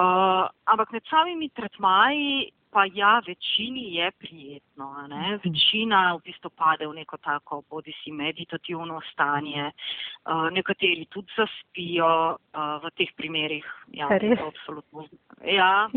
uh, 0.01 0.49
ampak 0.65 0.93
med 0.93 1.03
samimi 1.11 1.49
tretmaji 1.49 2.51
pa 2.71 2.85
ja, 2.95 3.23
večini 3.27 3.95
je 3.95 4.11
prijetno. 4.11 5.07
Ne? 5.09 5.37
Mhm. 5.37 5.41
Večina 5.45 6.15
v 6.15 6.21
bistvu 6.25 6.51
pade 6.51 6.87
v 6.87 6.95
neko 6.95 7.17
tako 7.17 7.63
bodi 7.71 7.93
si 8.05 8.13
meditativno 8.13 9.01
stanje, 9.13 9.71
uh, 9.71 10.51
nekateri 10.51 11.07
tudi 11.11 11.33
zaspijo 11.37 12.37
uh, 12.37 12.83
v 12.83 12.91
teh 12.97 13.11
primerih. 13.17 13.67
Ja, 13.93 14.09
absolutno. 14.47 15.07
Ja. 15.45 15.91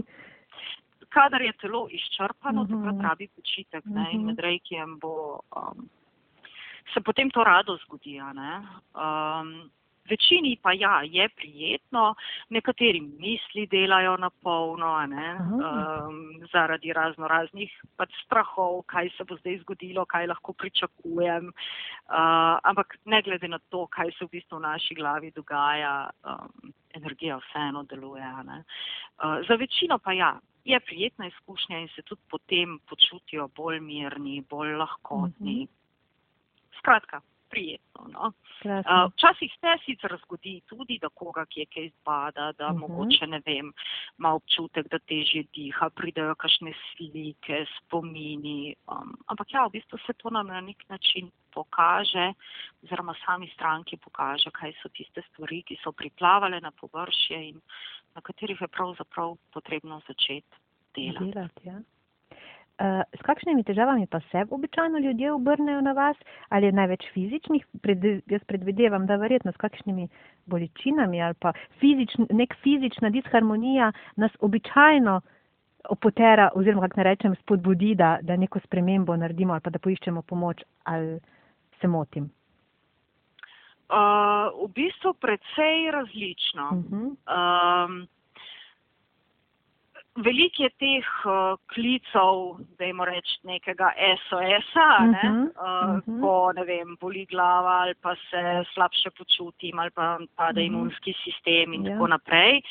Kadar 1.09 1.41
je 1.41 1.53
telo 1.61 1.87
izčrpano, 1.91 2.61
uh 2.61 2.67
-huh. 2.67 2.85
takrat 2.85 3.09
rabi 3.09 3.27
počitek 3.27 3.85
uh 3.85 3.91
-huh. 3.91 4.13
in 4.13 4.17
mhm. 4.17 4.25
med 4.25 4.39
rejkijem 4.39 4.99
bo. 4.99 5.39
Um, 5.55 5.89
Se 6.93 7.01
potem 7.01 7.29
to 7.29 7.43
rado 7.43 7.77
zgodi. 7.77 8.19
Um, 8.19 9.71
Večini 10.09 10.57
pa 10.61 10.73
ja, 10.73 11.01
je 11.03 11.29
prijetno, 11.29 12.15
nekateri 12.49 13.01
misli 13.01 13.67
delajo 13.67 14.17
na 14.17 14.29
polno, 14.29 14.91
um, 14.99 16.47
zaradi 16.51 16.93
razno 16.93 17.27
raznih 17.27 17.71
pač 17.97 18.11
strahov, 18.25 18.81
kaj 18.91 19.09
se 19.17 19.23
bo 19.23 19.37
zdaj 19.39 19.61
zgodilo, 19.63 20.05
kaj 20.05 20.27
lahko 20.27 20.53
pričakujem. 20.53 21.47
Uh, 21.47 22.59
ampak 22.63 22.97
ne 23.05 23.21
glede 23.21 23.47
na 23.47 23.59
to, 23.69 23.87
kaj 23.87 24.11
se 24.17 24.25
v 24.25 24.29
bistvu 24.35 24.59
v 24.59 24.67
naši 24.67 24.95
glavi 24.95 25.31
dogaja, 25.31 26.09
um, 26.27 26.73
energija 26.93 27.39
vseeno 27.39 27.83
deluje. 27.83 28.27
Uh, 28.43 29.39
za 29.47 29.55
večino 29.55 29.99
pa 30.03 30.13
ja, 30.13 30.39
je 30.65 30.79
prijetna 30.79 31.27
izkušnja 31.27 31.79
in 31.79 31.87
se 31.95 32.01
tudi 32.01 32.21
potem 32.29 32.79
počutijo 32.89 33.47
bolj 33.55 33.79
mirni, 33.79 34.43
bolj 34.49 34.75
lahkotni. 34.75 35.63
Mm 35.63 35.67
-hmm. 35.67 36.79
Skratka, 36.79 37.21
prijetno. 37.53 38.07
No? 38.15 38.31
Uh, 38.63 39.11
včasih 39.13 39.51
se 39.59 39.73
sicer 39.85 40.15
zgodi 40.23 40.61
tudi, 40.69 40.97
da 41.01 41.09
koga 41.09 41.45
kje 41.45 41.65
kaj 41.73 41.89
zbada, 41.89 42.51
da 42.57 42.67
uh 42.67 42.73
mhm. 42.73 42.83
-huh. 42.83 42.89
mogoče 42.89 43.27
ne 43.27 43.41
vem, 43.45 43.73
ima 44.19 44.33
občutek, 44.39 44.89
da 44.93 44.99
težje 44.99 45.43
diha, 45.55 45.89
pridejo 45.89 46.35
kakšne 46.35 46.73
slike, 46.89 47.65
spomini. 47.77 48.75
Um, 48.87 49.15
ampak 49.27 49.53
ja, 49.53 49.67
v 49.67 49.71
bistvu 49.77 49.97
se 50.05 50.13
to 50.13 50.29
nam 50.29 50.47
na 50.47 50.61
nek 50.61 50.89
način 50.89 51.31
pokaže, 51.53 52.33
oziroma 52.83 53.13
sami 53.25 53.47
stranki 53.55 53.97
pokaže, 53.97 54.49
kaj 54.51 54.73
so 54.81 54.89
tiste 54.89 55.21
stvari, 55.29 55.63
ki 55.67 55.77
so 55.83 55.91
priplavale 55.91 56.61
na 56.61 56.71
površje 56.71 57.49
in 57.49 57.61
na 58.15 58.21
katerih 58.21 58.61
je 58.61 58.67
pravzaprav 58.67 59.35
potrebno 59.53 60.01
začeti 60.07 60.57
delati. 60.95 61.31
delati 61.31 61.67
ja. 61.67 61.81
Uh, 62.73 63.03
s 63.13 63.21
kakšnimi 63.21 63.61
težavami 63.63 64.07
pa 64.09 64.19
se 64.31 64.45
običajno 64.49 64.99
ljudje 64.99 65.31
obrnejo 65.31 65.81
na 65.81 65.91
vas, 65.93 66.17
ali 66.49 66.65
je 66.65 66.71
največ 66.71 67.03
fizičnih, 67.13 67.65
pred, 67.81 68.01
jaz 68.25 68.41
predvidevam, 68.49 69.05
da 69.05 69.15
verjetno 69.15 69.51
s 69.51 69.61
kakšnimi 69.61 70.07
bolečinami 70.45 71.21
ali 71.21 71.37
pa 71.39 71.53
fizičn, 71.79 72.25
nek 72.33 72.55
fizična 72.63 73.09
disharmonija 73.09 73.91
nas 74.15 74.31
običajno 74.39 75.21
opotera 75.89 76.49
oziroma, 76.55 76.87
kako 76.87 76.99
ne 76.99 77.03
rečem, 77.03 77.35
spodbudi, 77.35 77.95
da, 77.95 78.17
da 78.21 78.35
neko 78.35 78.59
spremembo 78.65 79.15
naredimo 79.15 79.53
ali 79.53 79.61
pa 79.61 79.69
da 79.69 79.79
poiščemo 79.79 80.21
pomoč 80.21 80.63
ali 80.83 81.19
se 81.81 81.87
motim. 81.87 82.31
Uh, 83.93 84.49
v 84.65 84.71
bistvu 84.73 85.13
predvsej 85.13 85.91
različno. 85.91 86.69
Uh 86.71 86.83
-huh. 86.83 87.85
um, 87.85 88.07
Veliko 90.15 90.63
je 90.63 90.69
teh 90.77 91.07
uh, 91.25 91.55
klicev, 91.73 92.59
da 92.77 92.85
jim 92.85 92.99
reč 93.01 93.31
nekega 93.43 93.89
SOS-a, 94.27 94.89
ne? 95.09 95.29
uh 95.29 95.37
-huh, 95.37 95.47
uh, 95.49 95.95
uh 95.97 96.03
-huh. 96.05 96.21
ko 96.21 96.51
ne 96.53 96.63
vem, 96.63 96.97
boli 97.01 97.25
glava 97.25 97.81
ali 97.81 97.95
pa 98.01 98.15
se 98.15 98.63
slabše 98.73 99.09
počutim 99.17 99.79
ali 99.79 99.91
pa 99.91 100.19
pade 100.35 100.61
uh 100.61 100.65
-huh. 100.65 100.67
imunski 100.67 101.13
sistem 101.23 101.73
in. 101.73 101.85
Ja. 101.85 101.91
tako 101.93 102.07
naprej. 102.07 102.61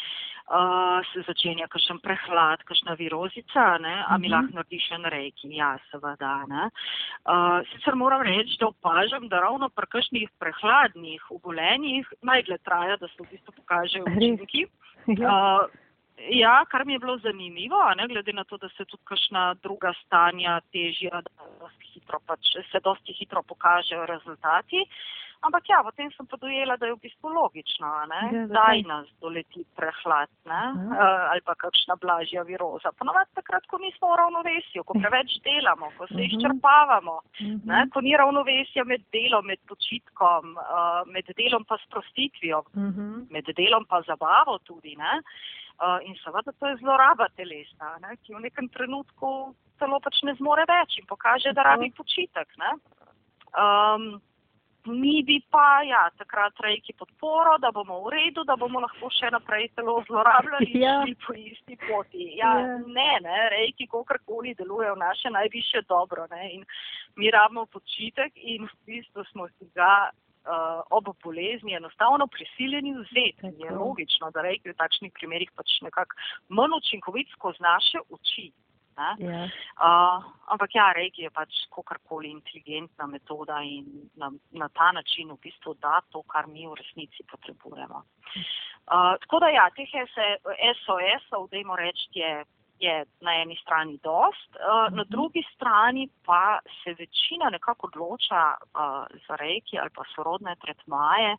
Uh, 0.51 1.01
se 1.13 1.23
začenja 1.27 1.67
kakšen 1.71 1.99
prehlad, 1.99 2.63
kakšna 2.67 2.95
virozica, 2.95 3.79
ne? 3.79 4.05
a 4.09 4.19
mi 4.19 4.27
uh 4.27 4.33
-huh. 4.33 4.37
lahko 4.37 4.55
narediš 4.55 4.91
en 4.91 5.05
reki, 5.05 5.49
ja, 5.57 5.79
seveda. 5.91 6.45
Ne? 6.47 6.71
Uh, 7.25 7.67
sicer 7.73 7.95
moram 7.95 8.23
reči, 8.23 8.57
da 8.61 8.67
opažam, 8.67 9.29
da 9.29 9.41
ravno 9.41 9.69
pri 9.69 9.87
kakšnih 9.87 10.29
prehladnih 10.39 11.23
obolenjih 11.31 12.07
najdlje 12.23 12.59
traja, 12.59 12.97
da 12.97 13.09
se 13.09 13.23
v 13.23 13.27
bistvu 13.31 13.53
pokažejo 13.57 14.05
učinki. 14.05 14.67
Uh, 15.07 15.67
Ja, 16.19 16.65
kar 16.71 16.85
mi 16.87 16.93
je 16.93 16.99
bilo 16.99 17.17
zanimivo, 17.19 17.79
ne, 17.97 18.07
glede 18.09 18.33
na 18.33 18.45
to, 18.45 18.57
da 18.57 18.69
se 18.69 18.85
tudi 18.85 19.03
kakšna 19.05 19.55
druga 19.63 19.93
stanja 20.05 20.61
težja, 20.73 21.23
da 21.25 21.49
dosti 21.61 21.91
hitro 21.95 22.21
pač, 22.27 22.53
se 22.71 22.81
dosti 22.85 23.17
hitro 23.19 23.43
pokažejo 23.43 24.07
rezultati. 24.07 24.87
Ampak 25.43 25.67
ja, 25.67 25.83
potem 25.83 26.11
sem 26.15 26.27
pa 26.31 26.39
dojela, 26.39 26.77
da 26.79 26.87
je 26.87 26.95
v 26.95 27.03
bistvu 27.03 27.33
logično, 27.35 27.87
ja, 27.91 28.45
da 28.47 28.67
nas 28.87 29.09
doleti 29.21 29.65
prehlad 29.75 30.31
ne, 30.47 30.63
uh, 30.71 31.33
ali 31.33 31.43
pa 31.43 31.57
kakšna 31.59 31.97
blažja 31.99 32.45
viroza. 32.47 32.93
Ponovadi 32.99 33.35
takrat, 33.35 33.67
ko 33.67 33.81
nismo 33.83 34.13
v 34.13 34.19
ravnovesju, 34.21 34.85
ko 34.87 34.95
preveč 34.95 35.35
delamo, 35.43 35.91
ko 35.99 36.07
se 36.13 36.29
izčrpavamo, 36.29 37.17
uh 37.19 37.41
-huh. 37.41 37.59
ne, 37.67 37.89
ko 37.91 38.01
ni 38.01 38.15
ravnovesja 38.17 38.85
med 38.85 39.03
delom, 39.13 39.47
med 39.47 39.59
počitkom, 39.67 40.55
uh, 40.55 41.03
med 41.11 41.27
delom 41.37 41.65
pa 41.65 41.79
sprostitvijo, 41.87 42.63
uh. 42.63 42.83
-huh. 42.83 43.27
med 43.31 43.51
delom 43.57 43.85
pa 43.85 44.03
zabavo 44.07 44.59
tudi. 44.59 44.95
Ne. 44.97 45.23
Uh, 45.81 45.99
in 46.07 46.15
seveda 46.21 46.53
to 46.53 46.69
je 46.69 46.77
zloraba 46.83 47.27
telesa, 47.37 47.97
ne, 48.05 48.17
ki 48.23 48.37
v 48.37 48.45
nekem 48.45 48.69
trenutku 48.71 49.55
celo 49.81 49.99
pač 50.05 50.21
ne 50.23 50.35
zmore 50.39 50.67
več 50.69 50.99
in 51.01 51.09
pokaže, 51.11 51.55
da 51.57 51.65
rabi 51.67 51.91
počitek. 51.97 52.53
Um, 53.53 54.21
mi 54.87 55.23
bi 55.23 55.39
pa 55.51 55.83
ja, 55.87 56.11
takrat 56.19 56.59
rejki 56.61 56.95
podporo, 56.99 57.57
da 57.63 57.71
bomo 57.71 58.01
v 58.07 58.13
redu, 58.15 58.45
da 58.45 58.57
bomo 58.59 58.81
lahko 58.83 59.11
še 59.15 59.31
naprej 59.31 59.69
telo 59.77 60.01
zlorabljali 60.09 60.71
ja. 60.81 60.97
po 61.27 61.35
isti 61.39 61.79
poti. 61.87 62.33
Ja, 62.39 62.55
ja. 62.59 62.79
Ne, 62.87 63.11
ne, 63.23 63.39
rejki 63.55 63.87
kakorkoli 63.87 64.57
delujejo 64.59 64.97
v 64.97 65.03
naše 65.05 65.31
najviše 65.31 65.85
dobro 65.89 66.27
ne, 66.35 66.51
in 66.59 66.67
mi 67.17 67.31
rabimo 67.31 67.67
počitek 67.71 68.35
in 68.37 68.67
v 68.67 68.75
bistvu 68.87 69.27
smo 69.31 69.49
si 69.55 69.71
ga 69.75 70.11
uh, 70.45 70.83
ob 70.91 71.13
bolezni 71.25 71.75
enostavno 71.75 72.27
prisiljeni 72.27 72.95
vzeti. 72.99 73.53
Je 73.63 73.71
logično, 73.71 74.31
da 74.31 74.43
reki 74.43 74.73
v 74.73 74.79
takšnih 74.79 75.13
primerih 75.15 75.51
pač 75.57 75.81
nekako 75.83 76.19
manj 76.49 76.79
učinkovit 76.81 77.31
skozi 77.37 77.63
naše 77.63 78.05
oči. 78.11 78.51
Yeah. 78.93 79.17
Ja. 79.19 79.45
Uh, 79.81 80.25
ampak 80.53 80.75
ja, 80.75 80.93
reki 80.93 81.25
je 81.25 81.31
pač 81.31 81.65
kakorkoli 81.73 82.29
inteligentna 82.31 83.07
metoda 83.07 83.63
in 83.65 84.11
na, 84.21 84.29
na 84.53 84.69
ta 84.69 84.93
način 84.93 85.33
v 85.33 85.39
bistvu 85.41 85.75
da 85.81 86.01
to, 86.13 86.23
kar 86.29 86.47
mi 86.47 86.67
v 86.69 86.77
resnici 86.77 87.25
potrebujemo. 87.31 88.03
Uh, 88.83 89.17
tako 89.25 89.41
da 89.41 89.49
ja, 89.49 89.71
teh 89.77 89.89
SOS-ov, 90.85 91.49
dajmo 91.51 91.77
reči, 91.77 92.11
je 92.21 92.45
je 92.83 93.05
na 93.21 93.35
eni 93.43 93.57
strani 93.63 93.99
dost, 94.03 94.51
uh, 94.59 94.89
na 94.97 95.05
drugi 95.05 95.43
strani 95.55 96.09
pa 96.27 96.59
se 96.83 96.95
večina 96.99 97.51
nekako 97.51 97.87
odloča 97.87 98.43
uh, 98.59 99.07
za 99.27 99.37
reki 99.37 99.79
ali 99.79 99.91
pa 99.95 100.05
sorodne 100.15 100.57
tretmaje. 100.65 101.37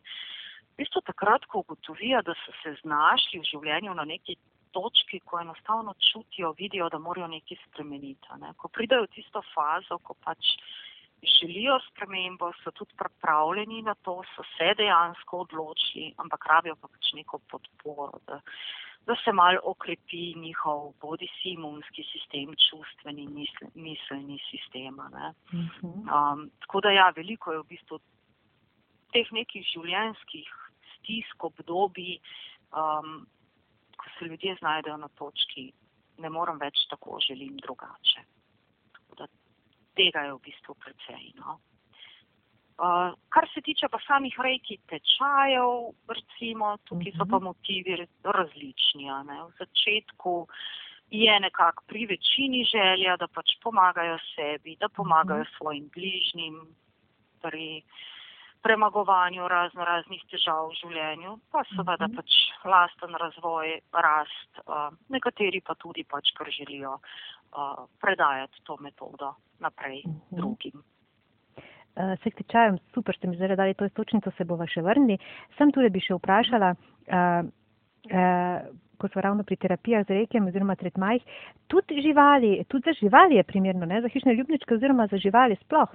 V 0.73 0.77
bistvu 0.77 1.01
takrat, 1.05 1.45
ko 1.45 1.59
ugotovijo, 1.59 2.21
da 2.21 2.33
so 2.33 2.55
se 2.63 2.75
znašli 2.81 3.39
v 3.39 3.49
življenju 3.51 3.93
na 3.93 4.05
neki 4.09 4.37
točki, 4.73 5.19
ko 5.19 5.39
enostavno 5.39 5.93
čutijo, 6.07 6.53
vidijo, 6.57 6.89
da 6.89 6.97
morajo 6.97 7.27
nekaj 7.27 7.59
spremeniti. 7.67 8.39
Ne? 8.41 8.53
Ko 8.57 8.67
pridajo 8.67 9.05
v 9.05 9.13
tisto 9.13 9.43
fazo, 9.53 9.99
ko 10.01 10.17
pač 10.25 10.55
želijo 11.23 11.79
spremembo, 11.87 12.51
so 12.63 12.71
tudi 12.71 12.93
pripravljeni 12.97 13.81
na 13.81 13.95
to, 13.95 14.21
so 14.35 14.43
se 14.57 14.73
dejansko 14.77 15.43
odločili, 15.45 16.13
ampak 16.17 16.45
rabijo 16.45 16.75
pa 16.81 16.87
pač 16.87 17.13
neko 17.13 17.39
podporo. 17.51 18.19
Da, 18.27 18.39
da 19.05 19.15
se 19.23 19.31
mal 19.31 19.57
okrepi 19.63 20.33
njihov 20.39 20.93
bodi 21.01 21.27
si 21.27 21.53
imunski 21.57 22.03
sistem, 22.11 22.55
čustveni, 22.69 23.27
misl, 23.27 23.71
miselni 23.75 24.39
sistem. 24.49 24.99
Mhm. 25.53 25.87
Um, 25.87 26.49
tako 26.59 26.81
da 26.81 26.91
ja, 26.91 27.11
veliko 27.15 27.51
je 27.51 27.59
v 27.59 27.69
bistvu 27.69 27.99
teh 29.13 29.31
nekih 29.31 29.65
življenjskih 29.73 30.49
stisk, 30.95 31.43
obdobij, 31.43 32.19
um, 32.71 33.25
ko 33.97 34.05
se 34.17 34.25
ljudje 34.25 34.55
znajdejo 34.59 34.97
na 34.97 35.07
točki, 35.19 35.71
ne 36.17 36.29
morem 36.29 36.59
več 36.59 36.87
tako, 36.89 37.19
želim 37.27 37.57
drugače. 37.57 38.23
Tega 39.95 40.25
je 40.27 40.33
v 40.33 40.43
bistvu 40.47 40.75
precej. 40.81 41.33
No? 41.37 41.59
Uh, 42.73 43.13
kar 43.29 43.45
se 43.53 43.61
tiče 43.61 43.87
pa 43.87 43.99
samih 44.07 44.33
rejki 44.41 44.79
tečajev, 44.89 45.93
recimo, 46.09 46.77
tukaj 46.89 47.11
so 47.13 47.25
pa 47.29 47.37
mhm. 47.37 47.45
motivi 47.45 47.97
različni. 48.23 49.05
V 49.09 49.51
začetku 49.59 50.47
je 51.13 51.39
nekako 51.39 51.83
pri 51.87 52.05
večini 52.05 52.63
želja, 52.65 53.17
da 53.17 53.27
pač 53.27 53.53
pomagajo 53.63 54.17
sebi, 54.33 54.75
da 54.79 54.89
pomagajo 54.89 55.45
mhm. 55.45 55.53
svojim 55.57 55.85
bližnjim 55.93 56.57
pri 57.41 57.83
premagovanju 58.63 59.47
razno 59.47 59.85
raznih 59.85 60.23
težav 60.31 60.71
v 60.71 60.77
življenju, 60.81 61.37
pa 61.51 61.61
seveda 61.75 62.07
mhm. 62.07 62.17
pač 62.17 62.39
lasten 62.65 63.15
razvoj, 63.21 63.77
rast, 63.93 64.65
uh, 64.65 64.89
nekateri 65.13 65.61
pa 65.61 65.75
tudi 65.75 66.03
pač, 66.03 66.33
ker 66.33 66.49
želijo 66.49 66.97
uh, 66.97 67.85
predajati 68.01 68.65
to 68.65 68.77
metodo 68.81 69.35
naprej 69.63 70.03
drugim. 70.31 70.83
Uh, 71.93 72.15
se 72.23 72.31
k 72.31 72.41
tečajem, 72.41 72.79
super 72.93 73.15
ste 73.15 73.29
mi 73.29 73.37
zdaj 73.37 73.55
dali 73.55 73.75
to 73.77 73.85
istočnico, 73.85 74.31
se 74.37 74.47
bova 74.49 74.65
še 74.67 74.81
vrnili. 74.81 75.19
Sem 75.57 75.71
tudi 75.71 75.91
bi 75.93 76.01
še 76.01 76.17
vprašala, 76.17 76.71
uh, 76.73 77.45
uh, 78.09 78.65
ko 78.97 79.11
smo 79.13 79.21
ravno 79.21 79.45
pri 79.45 79.59
terapijah 79.61 80.05
z 80.07 80.17
rekem 80.23 80.49
oziroma 80.49 80.75
tretmajih, 80.79 81.21
tudi 81.69 82.01
živali, 82.01 82.55
tudi 82.71 82.89
za 82.89 82.97
živali 82.97 83.37
je 83.37 83.45
primerno, 83.45 83.85
ne? 83.85 84.01
za 84.01 84.09
hišne 84.09 84.33
ljubničke 84.39 84.73
oziroma 84.79 85.07
za 85.11 85.21
živali 85.21 85.59
sploh. 85.61 85.93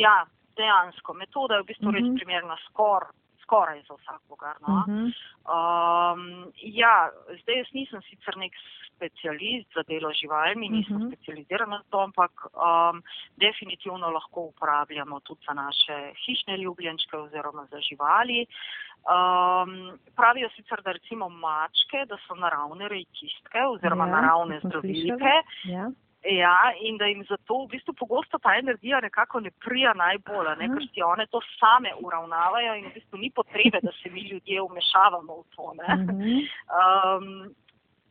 Ja, 0.00 0.24
dejansko. 0.56 1.14
Metoda 1.20 1.58
je 1.58 1.62
v 1.62 1.70
bistvu 1.72 1.88
uh 1.88 1.92
-huh. 1.92 1.98
res 2.00 2.08
mhm. 2.08 2.16
primerna 2.16 2.56
skoraj 2.68 3.19
skoraj 3.50 3.82
za 3.88 3.94
vsakogar. 3.94 4.56
No? 4.66 4.74
Uh 4.74 4.82
-huh. 4.86 5.06
um, 5.54 6.52
ja, 6.56 7.10
zdaj 7.42 7.56
jaz 7.58 7.66
nisem 7.72 8.02
sicer 8.02 8.36
nek 8.36 8.52
specialist 8.94 9.68
za 9.74 9.82
delo 9.82 10.12
živalmi, 10.12 10.68
nisem 10.68 10.96
uh 10.96 11.02
-huh. 11.02 11.08
specializirana 11.08 11.78
za 11.78 11.84
to, 11.90 11.98
ampak 12.00 12.32
um, 12.46 13.02
definitivno 13.36 14.10
lahko 14.10 14.40
uporabljamo 14.40 15.20
tudi 15.20 15.40
za 15.46 15.54
naše 15.54 15.96
hišne 16.26 16.56
ljubljenčke 16.56 17.16
oziroma 17.16 17.66
za 17.70 17.80
živali. 17.80 18.46
Um, 19.14 19.98
pravijo 20.16 20.48
sicer, 20.56 20.82
da 20.82 20.92
recimo 20.92 21.28
mačke, 21.28 21.98
da 22.08 22.16
so 22.26 22.34
naravne 22.34 22.88
rejkistke 22.88 23.60
oziroma 23.72 24.06
ja, 24.06 24.12
naravne 24.12 24.60
zdravilke. 24.64 25.34
Ja. 25.64 25.90
Ja, 26.24 26.72
in 26.80 26.98
da 27.00 27.06
jim 27.08 27.22
zato 27.24 27.62
v 27.62 27.70
bistvu 27.72 27.94
pogosto 27.96 28.38
ta 28.38 28.52
energija 28.58 29.00
nekako 29.00 29.40
ne 29.40 29.50
prija 29.64 29.94
najbolj, 29.96 30.50
ne, 30.60 30.68
ker 30.68 30.84
si 30.92 31.02
one 31.02 31.24
to 31.32 31.40
same 31.56 31.94
uravnavajo 31.96 32.74
in 32.76 32.90
v 32.90 32.92
bistvu 32.98 33.18
ni 33.22 33.30
potrebe, 33.32 33.80
da 33.82 33.92
se 34.02 34.12
mi 34.12 34.26
ljudje 34.28 34.60
umešavamo 34.60 35.38
v 35.40 35.44
to. 35.56 35.72
Um, 35.72 37.54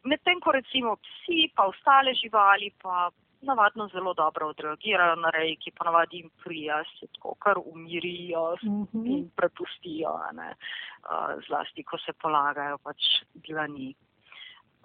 Medtem 0.03 0.39
ko 0.39 0.51
recimo 0.55 0.95
psi 0.95 1.51
pa 1.55 1.67
ostale 1.67 2.13
živali 2.15 2.71
pa 2.81 3.09
navadno 3.41 3.87
zelo 3.87 4.13
dobro 4.13 4.47
odreagirajo 4.49 5.15
na 5.15 5.29
rej, 5.29 5.55
ki 5.55 5.71
pa 5.77 5.85
navadi 5.85 6.17
jim 6.17 6.29
prija, 6.43 6.81
se 6.99 7.07
tako 7.13 7.35
kar 7.39 7.57
umirijo 7.65 8.55
mm 8.63 8.83
-hmm. 8.83 9.05
in 9.05 9.29
prepustijo, 9.35 10.13
uh, 10.13 11.43
zlasti 11.47 11.83
ko 11.83 11.97
se 11.97 12.13
polagajo 12.13 12.77
pač 12.77 12.97
dlani. 13.33 13.95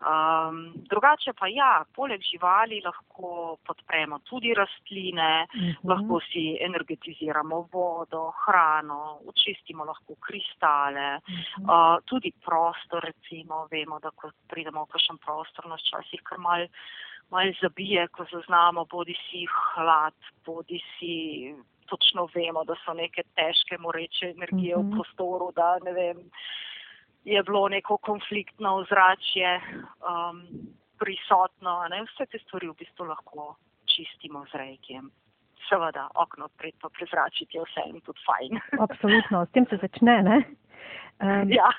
Um, 0.03 0.73
drugače 0.91 1.33
pa 1.39 1.47
ja, 1.49 1.85
poleg 1.95 2.21
živali 2.27 2.81
lahko 2.85 3.57
podpremo 3.65 4.19
tudi 4.29 4.51
rastline, 4.55 5.47
uh 5.47 5.61
mhm. 5.61 5.71
-huh. 5.71 5.89
lahko 5.91 6.21
si 6.21 6.59
energetiziramo 6.61 7.69
vodo, 7.73 8.33
hrano, 8.45 9.19
očistimo 9.27 9.85
lahko 9.85 10.15
kristale, 10.21 11.17
uh 11.17 11.23
-huh. 11.23 11.97
uh, 11.97 12.03
tudi 12.05 12.33
prostor 12.45 13.05
recimo, 13.05 13.69
vemo, 13.71 14.01
da 14.01 14.11
ko 14.11 14.31
pridemo 14.49 14.85
v 14.85 14.93
kakšen 14.93 15.19
prostor, 15.19 15.67
nas 15.67 15.81
časih 15.91 16.21
kar 16.23 16.39
mal, 16.39 16.67
mal 17.31 17.53
zabije, 17.63 18.09
ko 18.09 18.27
zaznamo 18.33 18.85
bodi 18.85 19.15
si 19.31 19.47
hlad, 19.47 20.19
bodi 20.47 20.81
si 20.99 21.55
točno 21.87 22.29
vemo, 22.35 22.65
da 22.65 22.75
so 22.85 22.93
neke 22.93 23.23
težke 23.35 23.79
moreče 23.79 24.27
energije 24.37 24.77
uh 24.77 24.83
-huh. 24.83 24.87
v 24.87 24.89
mhm. 24.89 24.95
prostoru, 24.97 25.53
da 25.57 25.79
ne 25.85 25.93
vem 25.93 26.17
je 27.25 27.43
bilo 27.43 27.69
neko 27.69 27.97
konfliktno 27.97 28.75
ozračje 28.77 29.61
um, 29.61 30.43
prisotno. 30.99 31.87
Ne? 31.91 32.03
Vse 32.03 32.27
te 32.27 32.39
stvari 32.39 32.69
v 32.69 32.77
bistvu 32.79 33.05
lahko 33.05 33.55
čistimo 33.85 34.45
z 34.53 34.61
rejkiem. 34.61 35.11
Seveda, 35.69 36.09
okno 36.15 36.45
odpreti 36.45 36.79
pa 36.81 36.89
prezračiti 36.89 37.57
je 37.57 37.65
vse 37.65 37.87
in 37.89 38.01
tudi 38.01 38.21
fajn. 38.27 38.61
Absolutno, 38.87 39.47
s 39.47 39.51
tem 39.51 39.67
se 39.71 39.77
začne. 39.81 40.23
Ne? 40.23 40.43
Um, 41.23 41.53
ja. 41.53 41.71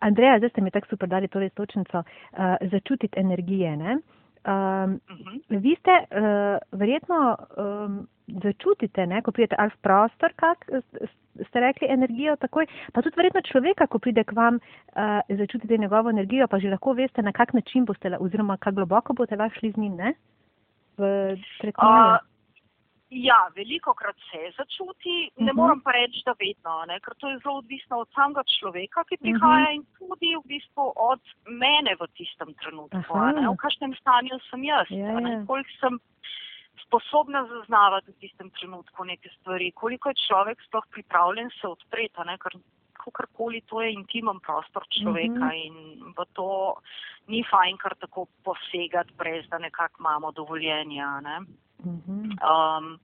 Andreja, 0.00 0.38
zdaj 0.38 0.50
ste 0.50 0.60
mi 0.60 0.70
tako 0.70 0.94
super 0.94 1.08
dali 1.08 1.28
to 1.28 1.40
istočnico, 1.40 1.98
uh, 1.98 2.56
začutiti 2.70 3.20
energije. 3.20 3.76
Um, 3.76 3.84
uh 3.84 4.48
-huh. 4.48 5.40
Vi 5.48 5.76
ste 5.80 5.90
uh, 5.90 6.78
verjetno 6.78 7.36
um, 7.56 8.08
začutite, 8.26 9.06
ne, 9.06 9.22
ko 9.22 9.32
pridete 9.32 9.56
ali 9.58 9.70
v 9.70 9.76
prostor, 9.76 10.32
kak, 10.36 10.64
ste 11.48 11.60
rekli, 11.60 11.88
energijo 11.90 12.36
takoj, 12.36 12.66
pa 12.92 13.02
tudi 13.02 13.16
verjetno 13.16 13.40
človeka, 13.40 13.86
ko 13.86 13.98
pride 13.98 14.24
k 14.24 14.36
vam, 14.36 14.60
uh, 14.60 15.20
začutite 15.28 15.78
njegovo 15.78 16.10
energijo, 16.10 16.48
pa 16.48 16.58
že 16.58 16.70
lahko 16.70 16.92
veste, 16.92 17.22
na 17.22 17.32
kak 17.32 17.52
način 17.52 17.84
boste, 17.84 18.16
oziroma 18.20 18.56
kako 18.56 18.82
globoko 18.82 19.14
boste 19.14 19.36
lahko 19.36 19.58
šli 19.58 19.72
z 19.72 19.76
njim, 19.76 19.96
ne? 19.96 20.14
V 20.98 21.02
uh, 21.02 22.18
ja, 23.10 23.38
veliko 23.56 23.94
krat 23.94 24.16
se 24.30 24.38
začuti, 24.56 25.16
ne 25.20 25.30
uh 25.36 25.42
mhm. 25.42 25.48
-huh. 25.50 25.56
moram 25.56 25.80
pa 25.80 25.90
reči, 25.90 26.22
da 26.24 26.34
vedno, 26.38 26.84
ne? 26.88 27.00
ker 27.00 27.14
to 27.18 27.30
je 27.30 27.38
zelo 27.38 27.54
odvisno 27.58 27.96
od 27.98 28.08
samega 28.14 28.42
človeka, 28.58 29.04
ki 29.08 29.16
prihaja 29.16 29.68
uh 29.68 29.70
mhm. 29.70 29.70
-huh. 29.70 29.74
in 29.74 29.82
tudi 29.98 30.30
v 30.36 30.42
bistvu 30.52 30.92
od 30.96 31.22
mene 31.62 31.92
v 32.00 32.06
tistem 32.16 32.54
trenutku, 32.54 33.14
v 33.54 33.56
kakšnem 33.56 33.94
stanju 34.00 34.38
sem 34.50 34.64
jaz, 34.64 34.86
ja, 34.90 35.20
ja. 35.20 35.44
koliko 35.46 35.70
sem 35.80 35.98
sposobna 36.86 37.46
zaznavati 37.46 38.10
v 38.10 38.20
tistem 38.20 38.50
trenutku 38.50 39.04
neke 39.04 39.30
stvari, 39.40 39.72
koliko 39.72 40.08
je 40.08 40.22
človek 40.26 40.62
sploh 40.66 40.86
pripravljen 40.90 41.50
se 41.60 41.68
odpreti, 41.68 42.26
ker 42.42 42.58
kakorkoli 42.92 43.60
to 43.66 43.80
je 43.80 43.92
intimen 43.92 44.40
prostor 44.40 44.84
človeka 45.00 45.44
mm 45.44 45.50
-hmm. 45.50 45.66
in 45.66 45.74
v 46.16 46.24
to 46.32 46.74
ni 47.26 47.44
fajn 47.50 47.76
kar 47.76 47.94
tako 47.96 48.26
posegati, 48.44 49.14
brez 49.18 49.48
da 49.48 49.58
nekako 49.58 49.96
imamo 50.00 50.32
dovoljenja. 50.32 51.20
Ne? 51.20 51.40
Mm 51.40 52.02
-hmm. 52.06 52.24
um, 52.50 52.98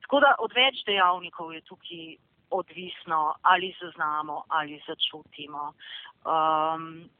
tako 0.00 0.20
da 0.20 0.34
od 0.38 0.52
več 0.54 0.84
dejavnikov 0.86 1.54
je 1.54 1.60
tukaj 1.60 2.16
odvisno, 2.50 3.34
ali 3.42 3.74
zaznamo 3.80 4.44
ali 4.48 4.82
začutimo. 4.86 5.72
Um, 6.24 7.10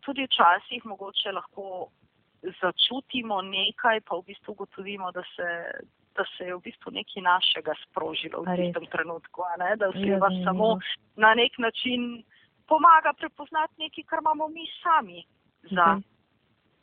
tudi 0.00 0.24
včasih 0.24 0.84
mogoče 0.84 1.32
lahko 1.32 1.88
začutimo 2.42 3.42
nekaj, 3.42 4.00
pa 4.00 4.16
v 4.16 4.26
bistvu 4.26 4.52
ugotovimo, 4.52 5.12
da 5.12 5.22
se, 5.22 5.48
da 6.16 6.24
se 6.36 6.44
je 6.44 6.56
v 6.56 6.60
bistvu 6.60 6.92
nekaj 6.92 7.22
našega 7.22 7.74
sprožilo 7.84 8.42
v 8.42 8.56
tistem 8.56 8.86
trenutku, 8.86 9.42
da 9.78 9.92
se 9.92 10.18
vas 10.18 10.34
samo 10.44 10.78
na 11.16 11.34
nek 11.34 11.58
način 11.58 12.24
pomaga 12.66 13.12
prepoznati 13.12 13.74
nekaj, 13.78 14.04
kar 14.04 14.18
imamo 14.22 14.48
mi 14.48 14.66
sami 14.82 15.24
za 15.62 15.86
okay. 15.96 16.02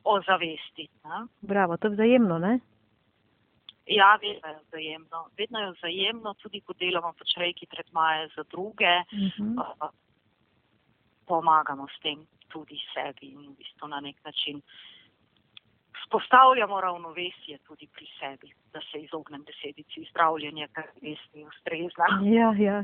ozavesti. 0.04 0.88
Ne? 1.04 1.28
Bravo, 1.42 1.78
to 1.78 1.88
je 1.88 1.94
vzajemno, 1.94 2.40
ne? 2.40 2.60
Ja, 3.90 4.18
vedno 4.22 4.48
je 4.48 4.60
vzajemno. 4.68 5.20
Vedno 5.38 5.60
je 5.60 5.72
vzajemno, 5.72 6.34
tudi 6.34 6.62
ko 6.62 6.74
delamo 6.74 7.14
pač 7.18 7.34
reki 7.38 7.66
tretmaje 7.66 8.30
za 8.36 8.44
druge, 8.44 8.96
uh 9.02 9.18
-huh. 9.18 9.56
uh, 9.58 9.90
pomagamo 11.26 11.88
s 11.88 12.00
tem 12.02 12.28
tudi 12.50 12.78
sebi 12.94 13.28
in 13.34 13.50
v 13.50 13.56
bistvu 13.58 13.88
na 13.88 14.00
nek 14.00 14.18
način 14.26 14.62
spostavljamo 16.10 16.82
ravnovesje 16.82 17.58
tudi 17.68 17.88
pri 17.88 18.08
sebi, 18.20 18.54
da 18.74 18.80
se 18.92 18.98
izognem 18.98 19.44
besedici 19.44 20.08
zdravljenje, 20.10 20.68
kar 20.74 20.86
res 21.02 21.20
ni 21.34 21.46
ustrezna. 21.46 22.08
Ja, 22.24 22.54
ja. 22.58 22.84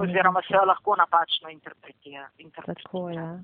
Oziroma 0.00 0.42
se 0.48 0.54
jo 0.54 0.64
lahko 0.64 0.96
napačno 0.96 1.48
interpretira. 1.48 2.28
Tako, 2.66 3.10
ja. 3.10 3.40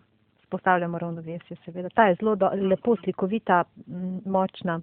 Spostavljamo 0.47 0.99
ravnovesje, 0.99 1.57
seveda. 1.65 1.89
Ta 1.89 2.07
je 2.09 2.15
zelo 2.21 2.37
do, 2.37 2.51
lepo 2.71 2.97
slikovita, 2.97 3.65
močna 4.25 4.81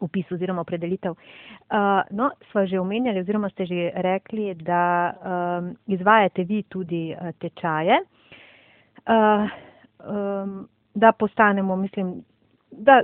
upis 0.00 0.32
oziroma 0.32 0.60
opredelitev. 0.60 1.12
Uh, 1.12 2.00
no, 2.10 2.30
sva 2.50 2.64
že 2.66 2.80
omenjali 2.80 3.20
oziroma 3.20 3.50
ste 3.50 3.66
že 3.66 3.90
rekli, 3.94 4.54
da 4.54 4.82
um, 5.12 5.74
izvajate 5.86 6.44
vi 6.44 6.62
tudi 6.62 7.10
uh, 7.12 7.34
tečaje. 7.38 8.00
Uh, 9.06 9.50
um, 10.08 10.68
da 10.94 11.12
postanemo, 11.12 11.76
mislim, 11.76 12.22
da 12.70 13.02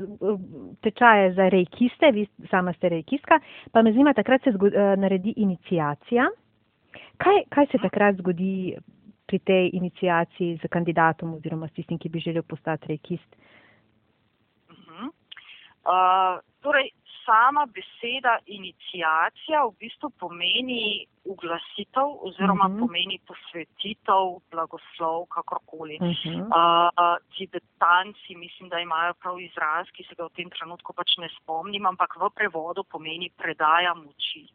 tečaje 0.80 1.32
za 1.34 1.48
rejkiste, 1.48 2.10
vi 2.12 2.26
sama 2.50 2.72
ste 2.72 2.88
rejkistka, 2.88 3.40
pa 3.72 3.82
me 3.82 3.92
zanima, 3.92 4.14
takrat 4.14 4.42
se 4.42 4.52
zgodi, 4.52 4.76
uh, 4.76 4.98
naredi 4.98 5.34
inicijacija. 5.36 6.28
Kaj, 7.16 7.42
kaj 7.48 7.66
se 7.66 7.78
takrat 7.82 8.16
zgodi 8.16 8.76
pri 9.26 9.38
tej 9.38 9.70
inicijaciji 9.72 10.58
z 10.62 10.68
kandidatom 10.68 11.34
oziroma 11.34 11.68
s 11.68 11.72
tistim, 11.72 11.98
ki 11.98 12.08
bi 12.08 12.20
želel 12.20 12.42
postati 12.42 12.88
rejkist? 12.88 13.36
Uh 14.70 14.76
-huh. 14.76 15.06
uh, 15.06 16.40
torej, 16.60 16.90
sama 17.26 17.66
beseda 17.76 18.38
inicijacija 18.46 19.64
v 19.66 19.72
bistvu 19.80 20.10
pomeni 20.22 21.06
uglasitev 21.24 22.08
oziroma 22.26 22.64
uh 22.64 22.70
mhm. 22.70 22.76
-huh. 22.76 22.86
pomeni 22.86 23.18
posvetitev, 23.28 24.24
blagoslov, 24.50 25.26
kakorkoli. 25.34 25.98
Uh 26.00 26.06
-huh. 26.06 26.46
uh, 26.46 27.16
tibetanci 27.36 28.34
mislim, 28.34 28.68
da 28.68 28.80
imajo 28.80 29.14
prav 29.14 29.40
izraz, 29.40 29.86
ki 29.94 30.04
se 30.08 30.14
ga 30.18 30.24
v 30.24 30.36
tem 30.36 30.50
trenutku 30.50 30.92
pač 30.92 31.16
ne 31.18 31.28
spomnim, 31.38 31.86
ampak 31.86 32.16
v 32.16 32.30
prevodu 32.34 32.84
pomeni 32.84 33.30
predaja 33.36 33.94
moči. 33.94 34.46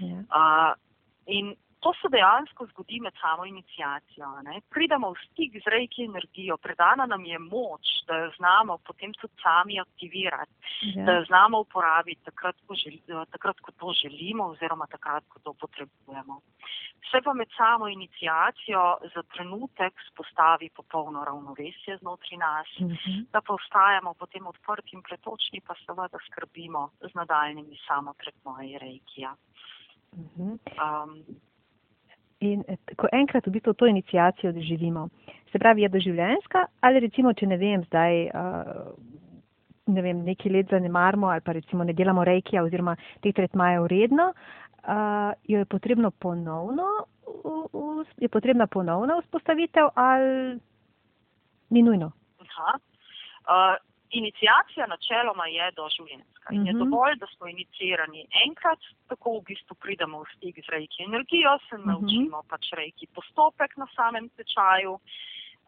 Yeah. 0.00 0.10
Ja. 0.10 0.18
Uh, 0.40 0.72
in 1.26 1.56
to 1.80 1.92
se 2.00 2.08
dejansko 2.12 2.66
zgodi 2.66 3.00
med 3.00 3.14
samo 3.20 3.44
inicijacijo. 3.44 4.28
Ne? 4.42 4.60
Pridemo 4.74 5.12
v 5.12 5.22
stik 5.26 5.56
z 5.64 5.72
rejki 5.74 6.04
energijo, 6.04 6.56
predana 6.56 7.06
nam 7.06 7.24
je 7.24 7.38
moč, 7.38 7.86
da 8.06 8.16
jo 8.16 8.30
znamo 8.36 8.78
potem 8.88 9.12
tudi 9.20 9.34
sami 9.42 9.80
aktivirati, 9.80 10.52
ja. 10.94 11.04
da 11.04 11.12
jo 11.12 11.24
znamo 11.24 11.60
uporabiti 11.64 12.24
takrat 12.24 12.56
ko, 12.66 12.74
želi, 12.74 13.00
takrat, 13.30 13.60
ko 13.60 13.72
to 13.72 13.92
želimo 14.02 14.50
oziroma 14.52 14.86
takrat, 14.86 15.24
ko 15.28 15.38
to 15.38 15.52
potrebujemo. 15.52 16.40
Vse 17.00 17.22
pa 17.24 17.32
med 17.32 17.48
samo 17.56 17.88
inicijacijo 17.88 18.84
za 19.14 19.22
trenutek 19.22 19.94
spostavi 20.12 20.68
popolno 20.76 21.24
ravnovesje 21.24 21.96
znotraj 22.00 22.38
nas, 22.38 22.68
uh 22.76 22.86
mhm. 22.86 22.94
-huh. 22.94 23.26
da 23.32 23.40
pa 23.40 23.54
ostajamo 23.54 24.14
potem 24.14 24.46
odprti 24.46 24.96
in 24.96 25.02
pretočni, 25.02 25.60
pa 25.66 25.74
seveda 25.86 26.18
skrbimo 26.26 26.90
z 27.00 27.14
nadaljnimi 27.14 27.76
samotretmoji 27.88 28.78
rejkija. 28.78 29.34
Uh 30.12 30.18
-huh. 30.36 30.58
um, 30.84 31.40
In 32.40 32.64
eh, 32.68 32.78
ko 32.96 33.08
enkrat 33.12 33.46
v 33.46 33.52
bistvu 33.58 33.74
to 33.74 33.86
inicijacijo 33.86 34.52
doživimo, 34.52 35.08
se 35.52 35.58
pravi, 35.58 35.82
je 35.82 35.88
doživljenjska 35.88 36.66
ali 36.80 37.00
recimo, 37.00 37.32
če 37.32 37.46
ne 37.46 37.56
vem, 37.60 37.84
zdaj 37.84 38.22
uh, 38.30 38.92
ne 39.90 40.02
vem, 40.02 40.22
nekaj 40.24 40.52
let 40.52 40.70
zanemarmo 40.70 41.28
ali 41.28 41.44
pa 41.44 41.52
recimo 41.52 41.84
ne 41.84 41.92
delamo 41.92 42.24
rejkija 42.24 42.62
oziroma 42.64 42.96
te 43.20 43.32
tretmaje 43.32 43.80
uredno, 43.80 44.30
uh, 44.32 45.32
jo 45.48 45.58
je 45.58 45.64
potrebno 45.64 46.10
ponovno, 46.10 46.88
je 48.16 48.28
potrebna 48.28 48.66
ponovna 48.66 49.20
vzpostavitev 49.20 49.92
ali 49.94 50.58
ni 51.70 51.82
nujno? 51.82 52.12
Aha. 52.46 52.78
Uh, 53.50 53.89
Inicijacija 54.10 54.86
načeloma 54.86 55.46
je 55.46 55.70
doživljenjska 55.70 56.54
in 56.54 56.66
je 56.66 56.72
mhm. 56.72 56.78
dovolj, 56.82 57.14
da 57.16 57.26
smo 57.26 57.46
inicirani 57.46 58.26
enkrat, 58.46 58.78
tako 59.08 59.38
v 59.38 59.42
bistvu 59.50 59.74
pridemo 59.74 60.22
v 60.22 60.26
stik 60.36 60.56
z 60.66 60.68
rejki 60.74 61.04
energijo, 61.04 61.58
se 61.68 61.78
mhm. 61.78 61.88
naučimo 61.90 62.42
pač 62.48 62.72
rejki 62.72 63.06
postopek 63.14 63.76
na 63.76 63.86
samem 63.96 64.28
tečaju. 64.36 64.98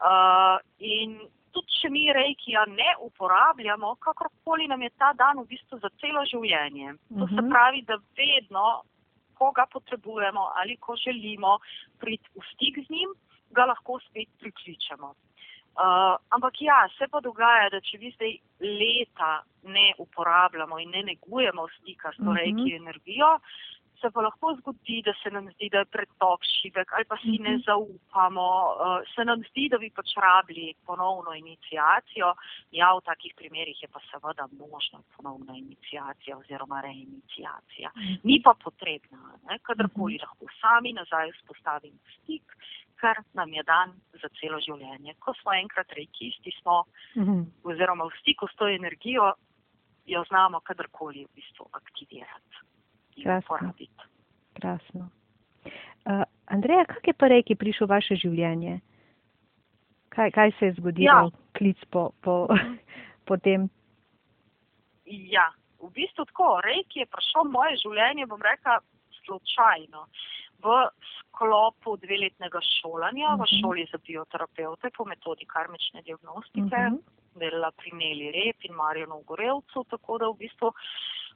Uh, 0.03 0.57
in 0.79 1.19
tudi, 1.53 1.77
če 1.79 1.89
mi 1.93 2.07
rejkija 2.13 2.65
ne 2.67 2.95
uporabljamo, 3.07 3.95
kakorkoli 4.03 4.67
nam 4.67 4.81
je 4.81 4.89
ta 4.97 5.13
dan 5.13 5.39
v 5.39 5.47
bistvu 5.53 5.79
za 5.79 5.89
celo 6.01 6.25
življenje. 6.25 6.97
To 7.19 7.27
se 7.27 7.39
mhm. 7.39 7.51
pravi, 7.53 7.85
da 7.87 7.99
vedno, 8.17 8.81
ko 9.39 9.51
ga 9.55 9.65
potrebujemo 9.71 10.49
ali 10.59 10.77
ko 10.77 10.95
želimo 10.99 11.57
priti 11.99 12.29
v 12.35 12.43
stik 12.53 12.83
z 12.85 12.89
njim, 12.89 13.15
ga 13.55 13.65
lahko 13.71 13.99
spet 14.09 14.29
prikličemo. 14.39 15.13
Uh, 15.73 16.15
ampak 16.29 16.53
ja, 16.61 16.87
se 16.97 17.07
pa 17.07 17.19
dogaja, 17.19 17.69
da 17.73 17.79
če 17.81 17.97
vi 17.97 18.11
zdaj 18.13 18.33
leta 18.61 19.43
ne 19.63 19.93
uporabljamo 19.97 20.77
in 20.79 20.89
ne 20.93 21.01
negujemo 21.03 21.67
stika 21.79 22.11
s 22.13 22.17
to 22.17 22.23
Mhm. 22.29 22.35
rejki 22.37 22.75
energijo, 22.75 23.39
se 24.01 24.11
pa 24.11 24.21
lahko 24.21 24.53
zgodi, 24.59 25.01
da 25.01 25.13
se 25.23 25.31
nam 25.31 25.47
zdi, 25.55 25.69
da 25.71 25.79
je 25.79 25.85
pretok 25.85 26.41
šibek 26.43 26.91
ali 26.93 27.05
pa 27.05 27.17
si 27.17 27.39
ne 27.39 27.49
Mhm. 27.55 27.61
zaupamo, 27.65 28.47
uh, 28.75 29.01
se 29.15 29.25
nam 29.25 29.41
zdi, 29.49 29.69
da 29.69 29.77
bi 29.77 29.89
pač 29.89 30.13
rabili 30.17 30.73
ponovno 30.85 31.33
inicijacijo. 31.33 32.33
Ja, 32.71 32.93
v 32.93 33.01
takih 33.01 33.33
primerih 33.35 33.81
je 33.83 33.87
pa 33.87 33.99
seveda 34.11 34.47
možna 34.59 34.99
ponovna 35.17 35.53
inicijacija 35.57 36.37
oziroma 36.37 36.81
reinicijacija. 36.81 37.89
Ni 38.23 38.41
pa 38.43 38.53
potrebna, 38.63 39.39
ne? 39.49 39.57
kadarkoli 39.59 40.19
lahko 40.21 40.45
sami 40.61 40.93
nazaj 40.93 41.31
vzpostavimo 41.31 41.97
stik, 42.19 42.43
ker 43.03 43.19
nam 43.33 43.51
je 43.51 43.63
dan 43.63 43.91
za 44.15 44.29
celo 44.39 44.59
življenje. 44.59 45.15
Ko 45.19 45.33
smo 45.33 45.51
enkrat 45.53 45.91
rejkisti, 45.91 46.55
smo 46.61 46.85
Mhm. 47.15 47.41
oziroma 47.63 48.05
v 48.05 48.15
stiku 48.21 48.47
s 48.47 48.55
to 48.55 48.67
energijo, 48.69 49.33
jo 50.05 50.23
znamo 50.23 50.59
kadarkoli 50.61 51.25
v 51.25 51.35
bistvu 51.35 51.67
aktivirati 51.73 52.55
in 53.17 53.23
Krasno. 53.23 53.43
uporabiti. 53.45 54.03
Krasno. 54.53 55.09
Uh, 56.05 56.23
Andreja, 56.47 56.85
kak 56.85 57.07
je 57.07 57.13
pa 57.13 57.27
reki 57.27 57.55
prišel 57.55 57.87
v 57.87 57.91
vaše 57.91 58.15
življenje? 58.15 58.79
Kaj, 60.09 60.31
kaj 60.31 60.51
se 60.53 60.65
je 60.65 60.73
zgodilo, 60.73 61.05
Ja. 61.05 61.29
klic 61.53 61.79
po, 61.85 62.11
po, 62.21 62.47
po 63.27 63.37
tem? 63.37 63.69
Ja, 65.05 65.47
v 65.79 65.91
bistvu 65.91 66.25
tako, 66.25 66.61
rejk 66.61 66.95
je 66.95 67.05
prišel 67.05 67.43
v 67.43 67.51
moje 67.51 67.75
življenje, 67.77 68.25
bom 68.25 68.41
rekla, 68.41 68.79
slučajno. 69.23 70.07
V 70.63 70.67
sklopu 71.19 71.97
dveletnega 71.97 72.59
šolanja 72.79 73.35
v 73.35 73.43
Mhm. 73.43 73.59
šoli 73.59 73.87
za 73.91 73.97
bioterapeute 73.97 74.89
po 74.97 75.05
metodi 75.05 75.45
karmične 75.45 76.01
diagnostike, 76.01 76.77
Mhm. 76.89 76.97
delala 77.35 77.71
pri 77.71 77.91
Neli 77.91 78.31
Rep 78.31 78.63
in 78.63 78.73
Marjanu 78.75 79.23
Gorevcu, 79.27 79.83
tako 79.89 80.17
da 80.17 80.29
v 80.29 80.37
bistvu 80.37 80.71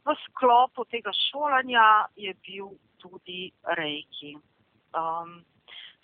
v 0.06 0.16
sklopu 0.26 0.86
tega 0.86 1.12
šolanja 1.12 2.08
je 2.16 2.34
bil 2.34 2.70
tudi 3.00 3.52
rejki. 3.78 4.38
Um, 4.96 5.44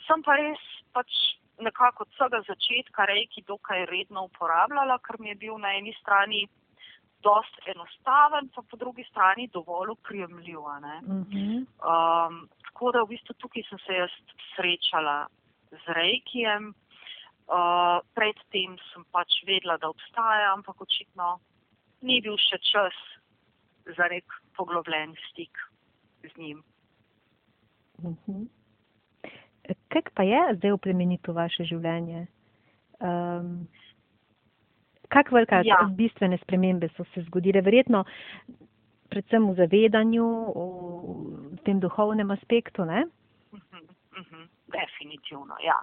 sem 0.08 0.22
pa 0.24 0.36
res 0.36 0.60
pač 0.94 1.08
nekako 1.60 2.04
od 2.04 2.10
vsega 2.12 2.42
začetka 2.48 3.06
rejki 3.06 3.42
dokaj 3.48 3.86
redno 3.86 4.26
uporabljala, 4.26 5.00
ker 5.00 5.16
mi 5.20 5.30
je 5.30 5.36
bil 5.36 5.58
na 5.58 5.70
eni 5.78 5.94
strani 6.02 6.48
dost 7.24 7.56
enostaven, 7.68 8.50
pa 8.56 8.62
po 8.70 8.78
drugi 8.78 9.04
strani 9.10 9.48
dovolj 9.54 9.90
uprijemljiv. 9.96 10.60
a 10.68 10.80
ne. 10.80 11.02
Mhm. 11.02 11.58
Um, 11.58 12.50
tako 12.66 12.92
da 12.92 13.04
v 13.04 13.12
bistvu 13.16 13.34
tukaj 13.34 13.64
sem 13.70 13.80
se 13.86 13.94
jaz 13.94 14.14
srečala 14.56 15.28
z 15.72 15.84
Reikijem. 16.00 16.74
Uh, 17.44 18.00
predtem 18.16 18.78
sem 18.94 19.04
pač 19.12 19.44
vedela, 19.48 19.78
da 19.78 19.90
obstaja, 19.90 20.54
ampak 20.54 20.82
očitno 20.82 21.40
ni 22.02 22.22
bil 22.22 22.38
še 22.40 22.58
čas 22.72 22.96
za 23.98 24.08
nek 24.12 24.24
poglobljen 24.56 25.16
stik 25.30 25.52
z 26.24 26.38
njim. 26.38 26.64
Mhm. 28.04 28.48
Kaj 29.88 30.02
pa 30.16 30.24
je 30.24 30.56
zdaj 30.56 30.72
oplemenito 30.72 31.34
vaše 31.34 31.64
življenje? 31.64 32.28
Um, 33.00 33.68
kak 35.14 35.32
velika 35.32 35.62
Ja. 35.66 35.78
bistvene 35.98 36.38
spremembe 36.38 36.90
so 36.98 37.04
se 37.14 37.22
zgodile? 37.22 37.62
Verjetno 37.62 38.04
predvsem 39.10 39.46
v 39.52 39.56
zavedanju, 39.56 40.26
v 41.54 41.58
tem 41.66 41.80
duhovnem 41.80 42.32
aspektu, 42.32 42.86
ne? 42.86 43.04
Mhm, 43.54 43.84
mhm, 44.18 44.48
Definitivno, 44.74 45.54
ja. 45.62 45.76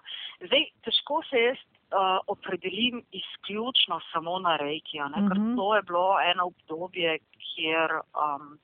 Zdaj, 0.43 0.64
težko 0.83 1.23
se 1.31 1.38
jaz 1.38 1.59
uh, 1.93 2.19
opredelim 2.27 3.03
izključno 3.12 4.01
samo 4.12 4.38
na 4.38 4.57
rejki, 4.57 4.99
a 5.01 5.09
ne, 5.09 5.29
ker 5.29 5.38
Mhm. 5.38 5.55
to 5.57 5.75
je 5.77 5.83
bilo 5.83 6.16
eno 6.21 6.47
obdobje, 6.47 7.19
kjer, 7.38 7.90
um, 8.19 8.59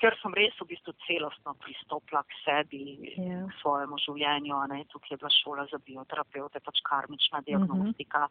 kjer 0.00 0.16
sem 0.20 0.34
res 0.36 0.54
v 0.60 0.66
bistvu 0.72 0.92
celostno 1.06 1.54
pristopila 1.62 2.22
k 2.24 2.38
sebi, 2.44 2.82
Ja. 3.16 3.46
k 3.48 3.52
svojemu 3.60 3.98
življenju. 3.98 4.60
Ne. 4.72 4.84
Tukaj 4.92 5.14
je 5.14 5.20
bila 5.22 5.30
šola 5.30 5.66
za 5.72 5.78
bioterapeute, 5.78 6.60
pač 6.60 6.80
karmična 6.84 7.40
diagnostika. 7.46 8.28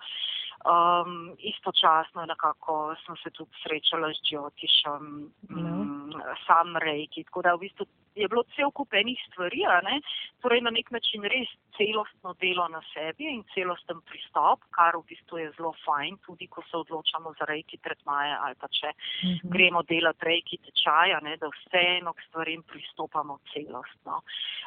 Um, 0.65 1.35
istočasno 1.39 2.25
nekako 2.25 2.95
sem 3.05 3.15
se 3.23 3.29
tudi 3.29 3.51
srečala 3.63 4.13
z 4.13 4.21
Džotišem, 4.29 5.03
mm, 5.49 6.13
sam 6.47 6.77
rejki, 6.77 7.23
tako 7.25 7.41
da 7.41 7.55
v 7.55 7.67
bistvu 7.67 7.85
je 8.15 8.27
bilo 8.27 8.43
cel 8.55 8.71
kup 8.71 8.93
enih 8.93 9.19
stvari, 9.29 9.63
ne, 9.83 9.99
torej 10.41 10.61
na 10.61 10.71
nek 10.71 10.91
način 10.91 11.23
res 11.23 11.51
celostno 11.77 12.33
delo 12.39 12.67
na 12.71 12.81
sebi 12.93 13.27
in 13.27 13.43
celosten 13.53 14.01
pristop, 14.07 14.63
kar 14.71 14.95
v 14.97 15.03
bistvu 15.09 15.43
je 15.43 15.51
zelo 15.57 15.73
fajn, 15.85 16.17
tudi 16.25 16.47
ko 16.47 16.63
se 16.69 16.77
odločamo 16.77 17.33
za 17.39 17.45
rejki 17.45 17.77
tretmaje 17.77 18.35
ali 18.41 18.55
pa 18.59 18.67
če 18.71 18.93
Mhm. 19.23 19.49
gremo 19.49 19.83
delati 19.83 20.25
rejki 20.25 20.57
tečaja, 20.57 21.19
ne, 21.21 21.37
da 21.37 21.47
vseeno 21.47 22.13
k 22.13 22.21
stvarem 22.27 22.63
pristopamo 22.63 23.39
celostno. 23.53 24.21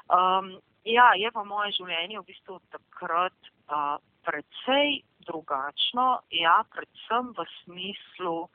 Um, 0.08 0.60
ja, 0.84 1.12
je 1.16 1.30
pa 1.32 1.44
moje 1.44 1.72
življenje 1.72 2.18
v 2.20 2.26
bistvu 2.26 2.60
takrat 2.72 3.36
uh, 3.68 3.98
precej 4.24 5.02
drugačno, 5.28 6.20
ja, 6.30 6.62
predvsem 6.72 7.32
v 7.36 7.44
smislu 7.62 8.48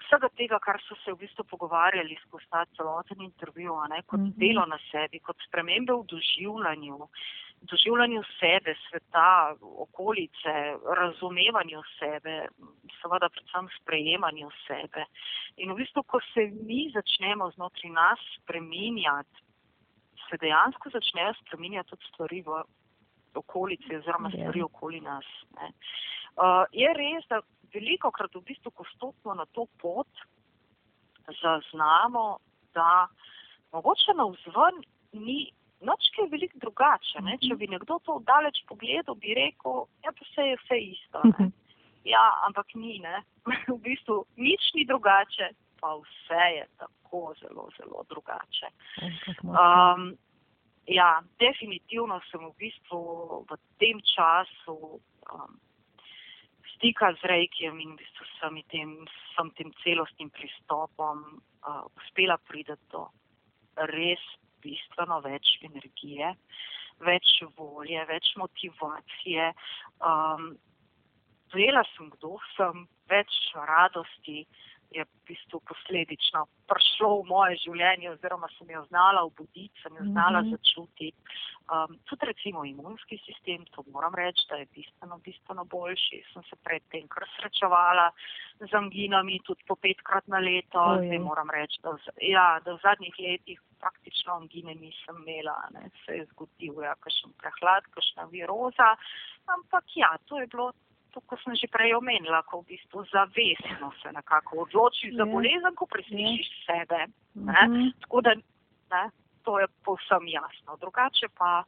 vsega 0.00 0.28
tega, 0.36 0.58
kar 0.58 0.80
so 0.86 0.94
se 1.04 1.12
v 1.12 1.18
bistvu 1.24 1.44
pogovarjali 1.44 2.16
skozi 2.26 2.46
ta 2.50 2.64
celoten 2.76 3.20
intervju, 3.22 3.74
a 3.74 3.88
ne, 3.88 4.02
kot 4.02 4.20
Mhm. 4.20 4.32
delo 4.38 4.66
na 4.66 4.78
sebi, 4.90 5.20
kot 5.20 5.36
spremembe 5.46 5.92
v 5.92 6.06
doživljanju, 6.06 6.98
doživljanju 7.62 8.22
sebe, 8.38 8.74
sveta, 8.88 9.54
okolice, 9.60 10.54
razumevanju 10.96 11.82
sebe, 11.98 12.48
seveda 13.02 13.28
predvsem 13.28 13.68
sprejemanju 13.80 14.48
sebe. 14.66 15.04
In 15.56 15.72
v 15.72 15.76
bistvu, 15.76 16.02
ko 16.02 16.20
se 16.34 16.40
mi 16.64 16.90
začnemo 16.94 17.50
znotraj 17.50 17.90
nas 17.92 18.18
spreminjati, 18.40 19.42
se 20.30 20.36
dejansko 20.36 20.90
začnejo 20.90 21.34
spreminjati 21.34 21.90
tudi 21.90 22.04
stvari 22.06 22.42
v 22.42 22.62
okolici 23.34 23.96
oziroma 23.96 24.30
Ja. 24.32 24.36
stvari 24.40 24.62
okoli 24.62 25.00
nas. 25.00 25.24
Ne. 25.60 25.72
Uh, 26.36 26.64
je 26.72 26.88
res, 26.94 27.26
da 27.28 27.40
veliko 27.74 28.10
krat 28.10 28.34
v 28.34 28.44
bistvu, 28.46 28.72
ko 28.74 28.84
stopimo 28.94 29.34
na 29.34 29.46
to 29.54 29.66
pot, 29.82 30.08
zaznamo, 31.42 32.38
da 32.74 33.06
mogoče 33.72 34.14
na 34.16 34.26
vzven 34.30 34.82
ni 35.12 35.50
nič 35.80 36.10
kaj 36.16 36.28
veliko 36.32 36.60
drugače. 36.64 37.22
Ne? 37.24 37.38
Če 37.40 37.56
bi 37.56 37.68
nekdo 37.70 37.98
to 38.04 38.18
daleč 38.28 38.60
pogledal, 38.68 39.16
bi 39.20 39.34
rekel, 39.36 39.86
ja, 40.04 40.12
pa 40.12 40.26
vse 40.26 40.46
je 40.50 40.58
vse 40.64 40.78
isto. 40.92 41.22
Ne? 41.24 41.50
Ja, 42.08 42.22
ampak 42.48 42.74
ni, 42.74 42.98
ne. 43.00 43.22
v 43.72 43.78
bistvu 43.84 44.22
nič 44.40 44.72
ni 44.76 44.86
drugače, 44.88 45.50
pa 45.80 45.94
vse 46.00 46.42
je 46.56 46.66
tako 46.80 47.32
zelo, 47.40 47.68
zelo 47.78 48.04
drugače. 48.12 48.72
Um, 49.44 50.12
ja, 50.88 51.20
definitivno 51.40 52.20
sem 52.30 52.44
v 52.44 52.52
bistvu 52.60 53.00
v 53.48 53.60
tem 53.80 54.00
času 54.04 54.76
um, 55.32 55.56
stika 56.80 57.12
z 57.12 57.24
Reikijem 57.28 57.76
in 57.80 57.92
v 57.92 58.00
bistvu 58.00 58.24
sem 58.40 58.56
tem, 58.72 58.88
sem 59.36 59.48
tem 59.52 59.68
celostnim 59.84 60.32
pristopom 60.32 61.20
uh, 61.60 61.84
uspela 62.00 62.40
priti 62.48 62.72
do 62.88 63.04
res 63.92 64.22
bistveno 64.64 65.20
več 65.20 65.60
energije, 65.60 66.32
več 67.04 67.28
volje, 67.56 68.00
več 68.08 68.32
motivacije. 68.40 69.52
Um, 70.00 70.56
Zela 71.52 71.82
sem, 71.92 72.08
kdo 72.14 72.38
sem, 72.54 72.86
več 73.10 73.28
radosti 73.54 74.46
je 74.90 75.04
v 75.04 75.08
bistvu 75.26 75.60
posledično 75.60 76.46
prišlo 76.66 77.22
v 77.22 77.26
moje 77.26 77.56
življenje 77.64 78.10
oziroma 78.10 78.48
sem 78.58 78.70
jo 78.70 78.84
znala 78.88 79.22
obuditi, 79.22 79.74
sem 79.82 79.94
jo 79.96 80.04
znala 80.10 80.42
Mhm. 80.42 80.50
začutiti. 80.50 81.14
Um, 81.70 81.98
tudi 82.04 82.26
recimo 82.26 82.64
imunski 82.64 83.18
sistem, 83.26 83.64
to 83.70 83.84
moram 83.92 84.14
reči, 84.14 84.42
da 84.50 84.56
je 84.56 84.66
bistveno, 84.74 85.18
bistveno 85.18 85.64
boljši. 85.64 86.22
Sem 86.32 86.42
se 86.42 86.56
predtem 86.64 87.06
kar 87.08 87.24
srečevala 87.36 88.10
z 88.60 88.74
anginami 88.74 89.38
tudi 89.46 89.62
po 89.66 89.76
petkrat 89.76 90.26
na 90.26 90.38
leto. 90.38 90.80
Ojej. 90.80 91.06
Zdaj 91.06 91.18
moram 91.18 91.50
reči, 91.50 91.78
da, 91.82 91.90
v 91.90 92.00
ja, 92.20 92.60
da 92.64 92.74
v 92.74 92.80
zadnjih 92.82 93.14
letih 93.18 93.60
praktično 93.78 94.32
angine 94.34 94.74
nisem 94.74 95.16
imela. 95.22 95.54
Ne. 95.70 95.90
Se 96.04 96.12
je 96.18 96.26
zgodil, 96.34 96.82
ja, 96.82 96.94
kakšen 97.00 97.32
prehlad, 97.38 97.86
kakšna 97.94 98.24
viroza. 98.34 98.96
Ampak 99.46 99.84
ja, 99.94 100.16
to 100.26 100.40
je 100.40 100.46
bilo 100.46 100.72
to, 101.10 101.20
kot 101.20 101.38
sem 101.44 101.54
že 101.56 101.68
prej 101.68 101.94
omenila, 101.94 102.42
ko 102.42 102.60
v 102.62 102.66
bistvu 102.74 103.04
zavestno 103.12 103.92
se 104.02 104.12
nekako 104.12 104.64
odločiš 104.64 105.14
za 105.14 105.24
Ja. 105.26 105.32
bolezen, 105.32 105.74
ko 105.74 105.86
preslišiš 105.86 106.48
sebe. 106.66 107.06
Ne? 107.34 107.62
Mhm. 107.68 107.88
Tako 108.00 108.20
da 108.20 108.34
ne, 108.90 109.04
to 109.42 109.58
je 109.60 109.66
povsem 109.84 110.28
jasno. 110.28 110.76
Drugače 110.80 111.28
pa, 111.38 111.64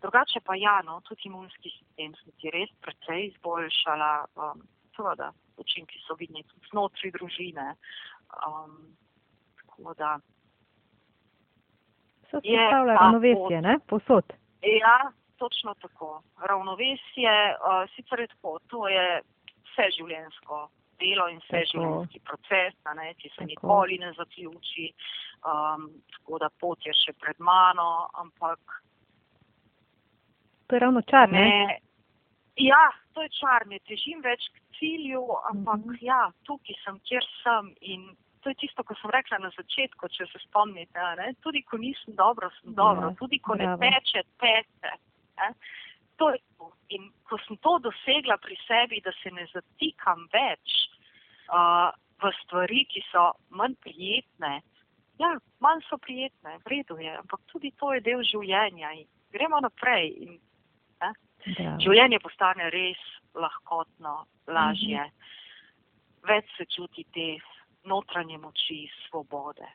drugače 0.00 0.40
pa 0.44 0.54
ja, 0.56 0.82
no, 0.84 1.00
tudi 1.00 1.22
imunski 1.24 1.70
sistem 1.70 2.14
sem 2.14 2.32
ti 2.38 2.50
res 2.50 2.70
precej 2.80 3.26
izboljšala. 3.26 4.24
Um, 4.36 4.62
seveda, 4.96 5.32
učinki 5.56 5.98
so 6.06 6.14
vidni 6.18 6.42
tudi 6.44 6.66
znotraj 6.70 7.10
družine. 7.14 7.74
Um, 8.46 8.94
tako 9.56 9.94
da, 9.94 10.18
Se 12.30 12.38
Je 12.44 12.58
vzpostavlja 12.58 12.94
pa 12.94 13.00
ravnovesje, 13.04 13.60
ne? 13.62 13.78
Posod. 13.86 14.24
ja, 14.62 15.12
točno 15.40 15.74
tako. 15.82 16.10
Ravnovesje, 16.50 17.34
uh, 17.56 17.82
sicer 17.94 18.20
je 18.20 18.28
tako, 18.34 18.58
to 18.72 18.88
je 18.88 19.06
vse 19.70 19.88
življensko 19.96 20.68
delo 21.00 21.26
in 21.32 21.40
vse 21.44 21.64
življenjski 21.72 22.20
proces, 22.28 22.76
ne, 22.96 23.12
ki 23.16 23.28
se 23.28 23.36
tako. 23.40 23.50
nikoli 23.52 23.98
ne 24.02 24.12
zaključi, 24.18 24.86
um, 25.48 25.88
tako 26.16 26.40
da 26.44 26.50
pot 26.62 26.86
je 26.86 26.94
še 27.04 27.16
pred 27.22 27.40
mano, 27.50 28.08
ampak. 28.22 28.80
To 30.68 30.76
je 30.76 30.80
ravno 30.84 31.02
čar, 31.02 31.30
ne? 31.32 31.46
ne? 31.48 31.78
Ja, 32.60 32.90
to 33.16 33.24
je 33.24 33.32
čar, 33.40 33.66
ne 33.66 33.80
težim 33.88 34.20
več 34.22 34.50
k 34.54 34.78
cilju, 34.78 35.24
ampak 35.52 35.80
mm 35.80 35.94
-hmm. 35.94 36.02
ja, 36.04 36.22
tukaj 36.44 36.76
sem, 36.84 37.00
kjer 37.08 37.24
sem 37.42 37.74
in 37.80 38.10
to 38.40 38.48
je 38.48 38.54
tisto, 38.54 38.82
ko 38.84 38.94
sem 38.94 39.10
rekla 39.12 39.38
na 39.38 39.50
začetku, 39.56 40.08
če 40.08 40.26
se 40.32 40.38
spomnite. 40.48 41.00
Ne? 41.16 41.34
Tudi 41.44 41.62
ko 41.62 41.76
nisem 41.76 42.14
dobro, 42.16 42.50
sem 42.60 42.74
dobro, 42.74 43.10
ja, 43.10 43.16
tudi 43.20 43.38
ko 43.38 43.54
ne 43.54 43.76
teče, 43.82 44.22
teče. 44.40 44.92
To 46.20 46.30
je 46.30 46.40
to. 46.58 46.72
In 46.90 47.06
ko 47.24 47.38
sem 47.46 47.56
to 47.62 47.78
dosegla 47.78 48.36
pri 48.42 48.56
sebi, 48.66 49.00
da 49.04 49.12
se 49.22 49.30
ne 49.30 49.46
zatikam 49.52 50.26
več 50.32 50.74
uh, 51.48 51.94
v 52.20 52.32
stvari, 52.42 52.84
ki 52.90 53.02
so 53.08 53.30
manj 53.54 53.76
prijetne. 53.84 54.58
Ja, 55.22 55.30
manj 55.62 55.84
so 55.86 56.00
prijetne, 56.02 56.58
v 56.64 56.72
redu 56.74 56.98
je, 56.98 57.12
ampak 57.22 57.40
tudi 57.52 57.70
to 57.78 57.92
je 57.94 58.02
del 58.04 58.24
življenja 58.26 58.92
in 58.98 59.06
gremo 59.32 59.60
naprej. 59.62 60.10
In, 60.26 60.36
ja. 61.00 61.12
Življenje 61.80 62.20
postane 62.20 62.68
res 62.74 63.00
lahkotno, 63.38 64.24
lažje, 64.50 65.06
mhm. 65.06 65.30
več 66.28 66.50
se 66.58 66.66
čuti 66.74 67.06
te 67.14 67.28
notranje 67.88 68.38
moči, 68.38 68.82
svobode. 69.06 69.68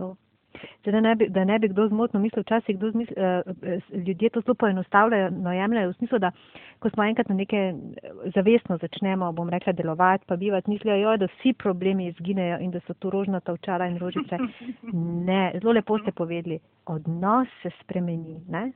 To. 0.00 0.14
Da 0.84 1.00
ne, 1.00 1.14
bi, 1.14 1.28
da 1.28 1.44
ne 1.44 1.58
bi 1.58 1.68
kdo 1.68 1.88
zmotno 1.88 2.20
mislil, 2.20 2.42
včasih 2.42 2.76
kdo 2.76 2.90
zmisl, 2.90 3.12
eh, 3.16 3.78
ljudje 4.06 4.30
to 4.30 4.40
zelo 4.40 4.54
poenostavljajo, 4.54 5.30
no 5.30 5.52
jemljajo 5.52 5.90
v 5.90 5.96
smislu, 5.98 6.18
da 6.18 6.30
ko 6.78 6.90
smo 6.90 7.04
enkrat 7.04 7.28
na 7.28 7.34
neke 7.34 7.56
eh, 7.56 7.74
zavestno 8.34 8.78
začnemo, 8.78 9.32
bom 9.32 9.48
rekla, 9.48 9.72
delovati, 9.72 10.24
pa 10.26 10.36
bivati, 10.36 10.70
mislijo, 10.70 10.96
jo, 10.96 11.16
da 11.16 11.26
vsi 11.26 11.52
problemi 11.52 12.06
izginejo 12.06 12.58
in 12.60 12.70
da 12.70 12.80
so 12.86 12.94
tu 12.94 13.10
rožnata 13.10 13.52
očala 13.52 13.86
in 13.86 13.98
rožice. 13.98 14.38
Ne, 15.26 15.52
zelo 15.60 15.72
lepo 15.72 15.98
ste 15.98 16.12
povedali, 16.12 16.58
odnos 16.86 17.48
se 17.62 17.70
spremeni, 17.80 18.40
ne? 18.48 18.72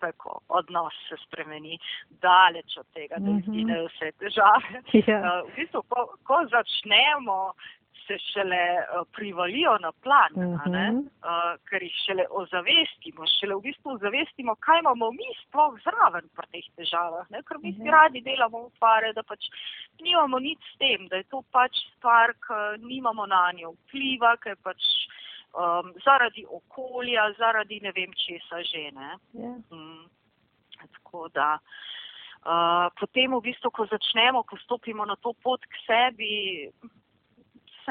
tako, 0.00 0.40
odnos 0.48 0.94
se 1.08 1.16
spremeni, 1.26 1.78
daleč 2.22 2.76
od 2.78 2.86
tega, 2.94 3.18
da 3.18 3.30
mhm. 3.30 3.38
izginejo 3.38 3.88
vse 3.88 4.12
težave. 4.22 4.82
Ja. 5.10 5.20
Uh, 5.20 5.50
v 5.50 5.56
bistvu, 5.56 5.82
ko, 5.92 6.06
ko 6.28 6.40
začnemo, 6.52 7.38
se 8.10 8.18
šele 8.32 8.62
uh, 8.78 9.06
privalijo 9.16 9.78
na 9.78 9.92
plan, 10.02 10.32
uh 10.34 10.42
-huh. 10.42 10.98
uh, 10.98 11.54
ker 11.68 11.82
jih 11.82 11.96
šele 12.06 12.24
ozavestimo, 12.30 13.26
šele 13.38 13.54
v 13.54 13.60
bistvu 13.68 13.92
ozavestimo, 13.92 14.54
kaj 14.54 14.78
imamo 14.78 15.10
mi 15.10 15.28
sploh 15.42 15.78
zraven 15.86 16.26
pri 16.36 16.46
teh 16.52 16.66
težavah, 16.76 17.26
ne? 17.30 17.42
ker 17.46 17.56
mi 17.62 17.70
uh 17.70 17.76
-huh. 17.76 17.84
si 17.84 17.90
radi 17.90 18.20
delamo 18.20 18.58
upare, 18.70 19.12
da 19.12 19.22
pač 19.22 19.42
nimamo 20.00 20.38
nič 20.38 20.58
s 20.74 20.78
tem, 20.78 21.08
da 21.08 21.16
je 21.16 21.24
to 21.24 21.42
pač 21.52 21.72
stvar, 21.96 22.34
ki 22.46 22.82
nimamo 22.92 23.26
na 23.26 23.52
njo 23.52 23.70
vpliva, 23.78 24.36
ker 24.36 24.56
pač 24.62 24.82
um, 25.54 25.92
zaradi 26.04 26.46
okolja, 26.58 27.32
zaradi 27.38 27.80
ne 27.80 27.92
vem 27.92 28.12
česa 28.12 28.62
žene. 28.72 29.18
Yeah. 29.32 29.56
Ja. 29.70 29.76
Mm. 29.76 30.04
Tako 30.92 31.28
da 31.28 31.58
uh, 32.44 32.88
potem 33.00 33.34
v 33.36 33.42
bistvu, 33.50 33.70
ko 33.70 33.86
začnemo, 33.86 34.42
ko 34.42 34.56
stopimo 34.64 35.04
na 35.04 35.16
to 35.16 35.34
pot 35.42 35.60
k 35.66 35.74
sebi, 35.86 36.70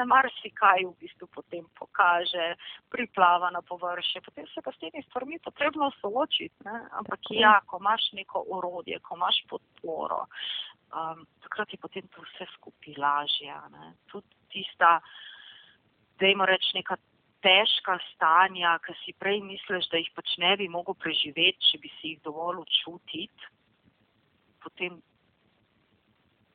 se 0.00 0.06
marsikaj 0.08 0.84
v 0.88 0.94
bistvu 0.96 1.28
potem 1.28 1.64
pokaže, 1.76 2.56
priplava 2.88 3.50
na 3.50 3.60
površje, 3.62 4.24
potem 4.24 4.46
se 4.48 4.62
pa 4.64 4.72
s 4.72 4.80
temi 4.80 5.02
stvarmi 5.04 5.38
potrebno 5.44 5.90
soočiti. 6.00 6.56
Ne? 6.64 6.88
Ampak 6.96 7.20
okay. 7.20 7.40
ja, 7.44 7.60
ko 7.68 7.76
imaš 7.80 8.08
neko 8.16 8.44
orodje, 8.48 8.96
ko 9.04 9.20
imaš 9.20 9.44
podporo, 9.52 10.24
um, 10.96 11.26
takrat 11.44 11.72
je 11.72 11.78
potem 11.82 12.08
to 12.08 12.24
vse 12.24 12.48
skupaj 12.56 12.96
lažje. 12.96 13.52
Tudi 14.08 14.26
tista, 14.48 15.00
da 16.16 16.26
jim 16.26 16.40
reč 16.48 16.72
neka 16.74 16.96
težka 17.44 17.98
stanja, 18.14 18.78
ki 18.84 18.96
si 19.04 19.12
prej 19.20 19.40
misliš, 19.44 19.88
da 19.92 20.00
jih 20.00 20.10
pač 20.16 20.36
ne 20.40 20.56
bi 20.56 20.68
mogel 20.68 20.96
preživeti, 20.96 21.60
če 21.72 21.80
bi 21.84 21.92
si 22.00 22.14
jih 22.14 22.24
dovolj 22.24 22.64
čutiti, 22.80 23.52
potem 24.64 25.00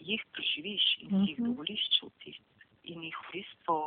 jih 0.01 0.21
preživiš 0.34 0.86
in 1.01 1.10
si 1.10 1.31
jih 1.34 1.39
mhm. 1.39 1.53
dovoliš 1.53 1.86
čutiti 1.99 2.41
in 2.86 3.04
jih 3.04 3.17
v 3.24 3.32
bistvu 3.34 3.80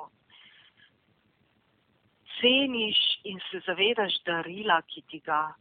ceniš 2.40 2.98
in 3.24 3.40
se 3.50 3.60
zavedaš 3.66 4.20
darila, 4.26 4.82
ki 4.82 5.02
ti 5.10 5.20
ga 5.20 5.54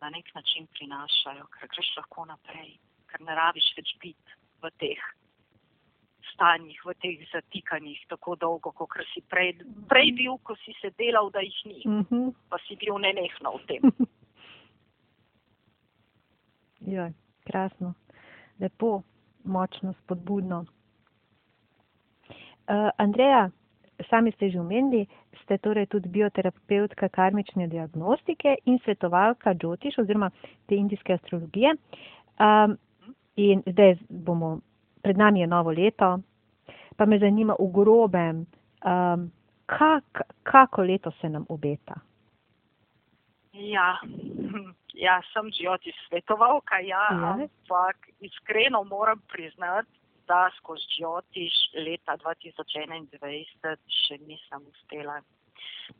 na 0.00 0.10
nek 0.10 0.34
način 0.34 0.66
prinašajo, 0.66 1.46
ker 1.54 1.70
greš 1.74 1.94
lahko 1.96 2.26
naprej, 2.28 2.76
ker 3.10 3.24
ne 3.26 3.34
rabiš 3.34 3.70
več 3.76 3.94
biti 4.02 4.36
v 4.62 4.70
teh 4.82 5.06
stanjih, 6.32 6.78
v 6.86 6.94
teh 7.02 7.24
zatikanjih, 7.32 8.04
tako 8.12 8.36
dolgo, 8.36 8.70
kot 8.70 8.94
si 9.12 9.22
prej, 9.26 9.56
prej 9.90 10.12
bil, 10.14 10.38
ko 10.46 10.54
si 10.62 10.74
se 10.80 10.92
delal, 10.98 11.32
da 11.34 11.42
jih 11.42 11.60
ni, 11.66 11.80
uh 11.84 11.92
mhm. 11.92 12.06
-huh. 12.10 12.34
pa 12.48 12.58
si 12.68 12.76
bil 12.76 12.98
nenehno 12.98 13.56
v 13.58 13.66
tem. 13.66 13.82
Ja, 16.88 17.10
krasno, 17.44 17.94
lepo, 18.60 19.02
močno, 19.44 19.92
spodbudno. 19.92 20.64
Uh, 22.68 22.90
Andreja, 22.98 23.50
sami 24.10 24.32
ste 24.32 24.50
že 24.50 24.60
omenili, 24.60 25.08
ste 25.42 25.58
torej 25.58 25.88
tudi 25.88 26.08
bioterapeutka 26.08 27.08
karmične 27.08 27.66
diagnostike 27.66 28.60
in 28.68 28.78
svetovalka 28.84 29.54
Džotiš 29.54 29.98
oziroma 29.98 30.30
te 30.68 30.76
indijske 30.76 31.16
astrologije. 31.16 31.74
Um, 32.38 32.76
in 33.36 33.62
zdaj 33.66 33.96
bomo 34.08 34.60
pred 35.02 35.16
nami 35.16 35.40
je 35.40 35.46
novo 35.46 35.70
leto, 35.70 36.18
pa 36.96 37.06
me 37.06 37.18
zanima 37.18 37.54
v 37.58 37.72
grobem, 37.72 38.46
um, 38.84 39.30
kak, 39.66 40.20
kako 40.42 40.82
leto 40.82 41.10
se 41.20 41.28
nam 41.28 41.46
obeta. 41.48 41.94
Ja, 43.52 43.96
ja 45.06 45.22
sem 45.32 45.50
že 45.50 45.68
od 45.70 45.80
izsvetovalka, 45.86 46.78
ja, 46.78 47.08
ja, 47.10 47.32
ampak 47.32 47.96
iskreno 48.20 48.84
moram 48.84 49.22
priznati, 49.32 49.97
da 50.28 50.48
skozi 50.58 50.86
životiš 50.98 51.56
leta 51.86 52.16
2021 52.22 53.76
še 54.02 54.20
nisem 54.28 54.68
uspela 54.68 55.18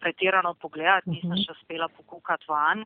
pretirano 0.01 0.55
pogledati, 0.55 1.11
nisem 1.11 1.31
mhm. 1.31 1.39
-huh. 1.39 1.47
še 1.47 1.57
uspela 1.57 1.89
pokukati 1.89 2.45
van. 2.49 2.85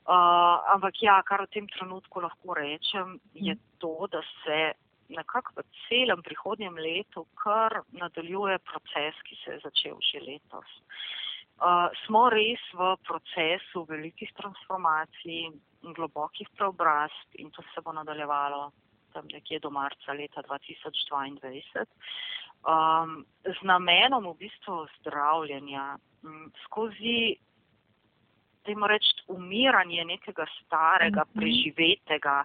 Uh, 0.00 0.56
ampak 0.74 1.02
ja, 1.02 1.22
kar 1.22 1.42
v 1.42 1.52
tem 1.54 1.66
trenutku 1.68 2.20
lahko 2.20 2.54
rečem, 2.54 3.20
je 3.34 3.54
mhm. 3.54 3.62
to, 3.78 4.06
da 4.10 4.22
se 4.44 4.72
nekako 5.08 5.52
v 5.56 5.64
celem 5.88 6.22
prihodnjem 6.22 6.74
letu 6.74 7.26
kar 7.42 7.82
nadaljuje 7.92 8.58
proces, 8.58 9.14
ki 9.26 9.36
se 9.44 9.50
je 9.52 9.60
začel 9.64 9.96
že 10.00 10.20
letos. 10.20 10.70
Uh, 11.60 11.92
smo 12.06 12.30
res 12.30 12.62
v 12.72 12.96
procesu 13.04 13.84
velikih 13.84 14.32
transformacij 14.32 15.50
in 15.84 15.92
globokih 15.92 16.48
preobrazb 16.56 17.28
in 17.34 17.50
to 17.50 17.62
se 17.74 17.80
bo 17.84 17.92
nadaljevalo 17.92 18.72
tam 19.12 19.28
nekje 19.32 19.60
do 19.60 19.70
marca 19.70 20.12
leta 20.12 20.42
2022. 20.46 21.86
Um, 22.60 23.22
z 23.44 23.56
namenom 23.64 24.26
v 24.32 24.36
bistvu 24.44 24.84
zdravljenja 25.00 25.96
m, 26.24 26.50
skozi 26.64 27.38
temu 28.64 28.86
reči, 28.86 29.14
umiranje 29.32 30.04
nekega 30.04 30.44
starega, 30.58 31.24
mhm. 31.24 31.40
preživetega, 31.40 32.36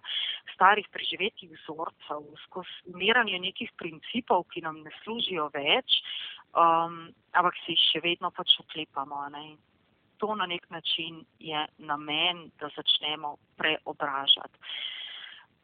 starih 0.55 0.87
preživetih 0.91 1.51
vzorcev, 1.51 2.23
skozi 2.47 2.93
umiranje 2.93 3.39
nekih 3.39 3.71
principov, 3.77 4.47
ki 4.53 4.63
nam 4.65 4.81
ne 4.85 4.93
služijo 5.03 5.49
več, 5.53 5.99
um, 6.55 7.09
ampak 7.35 7.59
se 7.63 7.75
jih 7.75 7.85
še 7.91 8.03
vedno 8.05 8.31
pač 8.31 8.55
oklepamo. 8.63 9.27
Ne? 9.35 9.45
To 10.23 10.35
na 10.35 10.47
nek 10.47 10.69
način 10.71 11.25
je 11.39 11.65
namen, 11.77 12.49
da 12.59 12.71
začnemo 12.71 13.35
preobražati. 13.59 14.63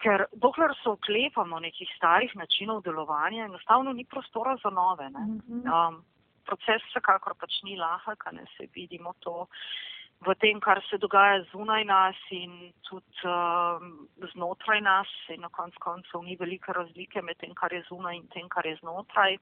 Ker 0.01 0.25
dokler 0.33 0.73
se 0.81 0.89
oklepamo 0.89 1.59
nekih 1.59 1.89
starih 1.95 2.33
načinov 2.35 2.81
delovanja, 2.83 3.45
enostavno 3.45 3.93
ni 3.93 4.05
prostora 4.05 4.57
za 4.63 4.69
nove. 4.69 5.09
Mhm. 5.09 5.67
Um, 5.67 6.01
proces 6.45 6.83
vsekakor 6.89 7.35
pač 7.39 7.61
ni 7.63 7.77
lahek, 7.77 8.25
ne 8.33 8.45
se 8.57 8.67
vidimo 8.75 9.13
to 9.19 9.47
v 10.21 10.35
tem, 10.37 10.59
kar 10.61 10.81
se 10.89 10.97
dogaja 11.01 11.41
zunaj 11.51 11.83
nas 11.85 12.17
in 12.29 12.73
tudi 12.85 13.25
uh, 13.25 13.81
znotraj 14.33 14.81
nas. 14.81 15.09
In 15.33 15.41
na 15.41 15.49
konc 15.49 15.77
koncev 15.81 16.23
ni 16.25 16.37
velike 16.37 16.73
razlike 16.73 17.21
med 17.21 17.39
tem, 17.41 17.53
kar 17.57 17.73
je 17.73 17.83
zunaj 17.89 18.17
in 18.17 18.27
tem, 18.33 18.49
kar 18.49 18.65
je 18.65 18.77
znotraj. 18.81 19.37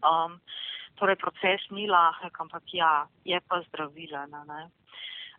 Um, 0.00 0.38
torej, 0.96 1.18
proces 1.20 1.64
ni 1.70 1.86
lahek, 1.90 2.40
ampak 2.40 2.72
ja, 2.72 3.04
je 3.24 3.40
pa 3.48 3.60
zdravilen. 3.68 4.32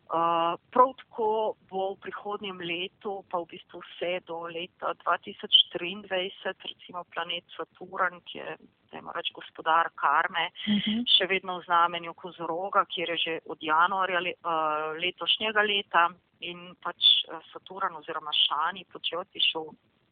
Uh, 0.04 0.60
prav 0.70 0.92
tako 1.00 1.56
bo 1.72 1.94
v 1.94 2.00
prihodnjem 2.04 2.60
letu, 2.60 3.24
pa 3.32 3.40
v 3.40 3.48
bistvu 3.56 3.80
vse 3.82 4.20
do 4.28 4.44
leta 4.52 4.92
2023, 5.02 6.54
recimo 6.70 7.04
planet 7.14 7.44
Saturn, 7.56 8.20
ki 8.28 8.38
je 8.38 8.58
dajmo 8.92 9.12
reči, 9.16 9.34
gospodar 9.34 9.90
karme, 9.96 10.52
uh 10.52 10.68
Mhm. 10.68 10.80
-huh. 10.80 11.04
še 11.18 11.26
vedno 11.26 11.58
v 11.60 11.66
znamenju 11.66 12.14
kozoroga, 12.14 12.86
kjer 12.86 13.10
je 13.10 13.18
že 13.18 13.40
od 13.46 13.58
januarja 13.62 14.20
le, 14.20 14.34
uh, 14.44 14.94
letošnjega 15.02 15.62
leta 15.62 16.10
in 16.40 16.76
pač 16.84 17.02
uh, 17.32 17.40
Saturn 17.54 17.96
oziroma 17.96 18.32
Šani 18.32 18.86
početi 18.94 19.40
šel 19.40 19.66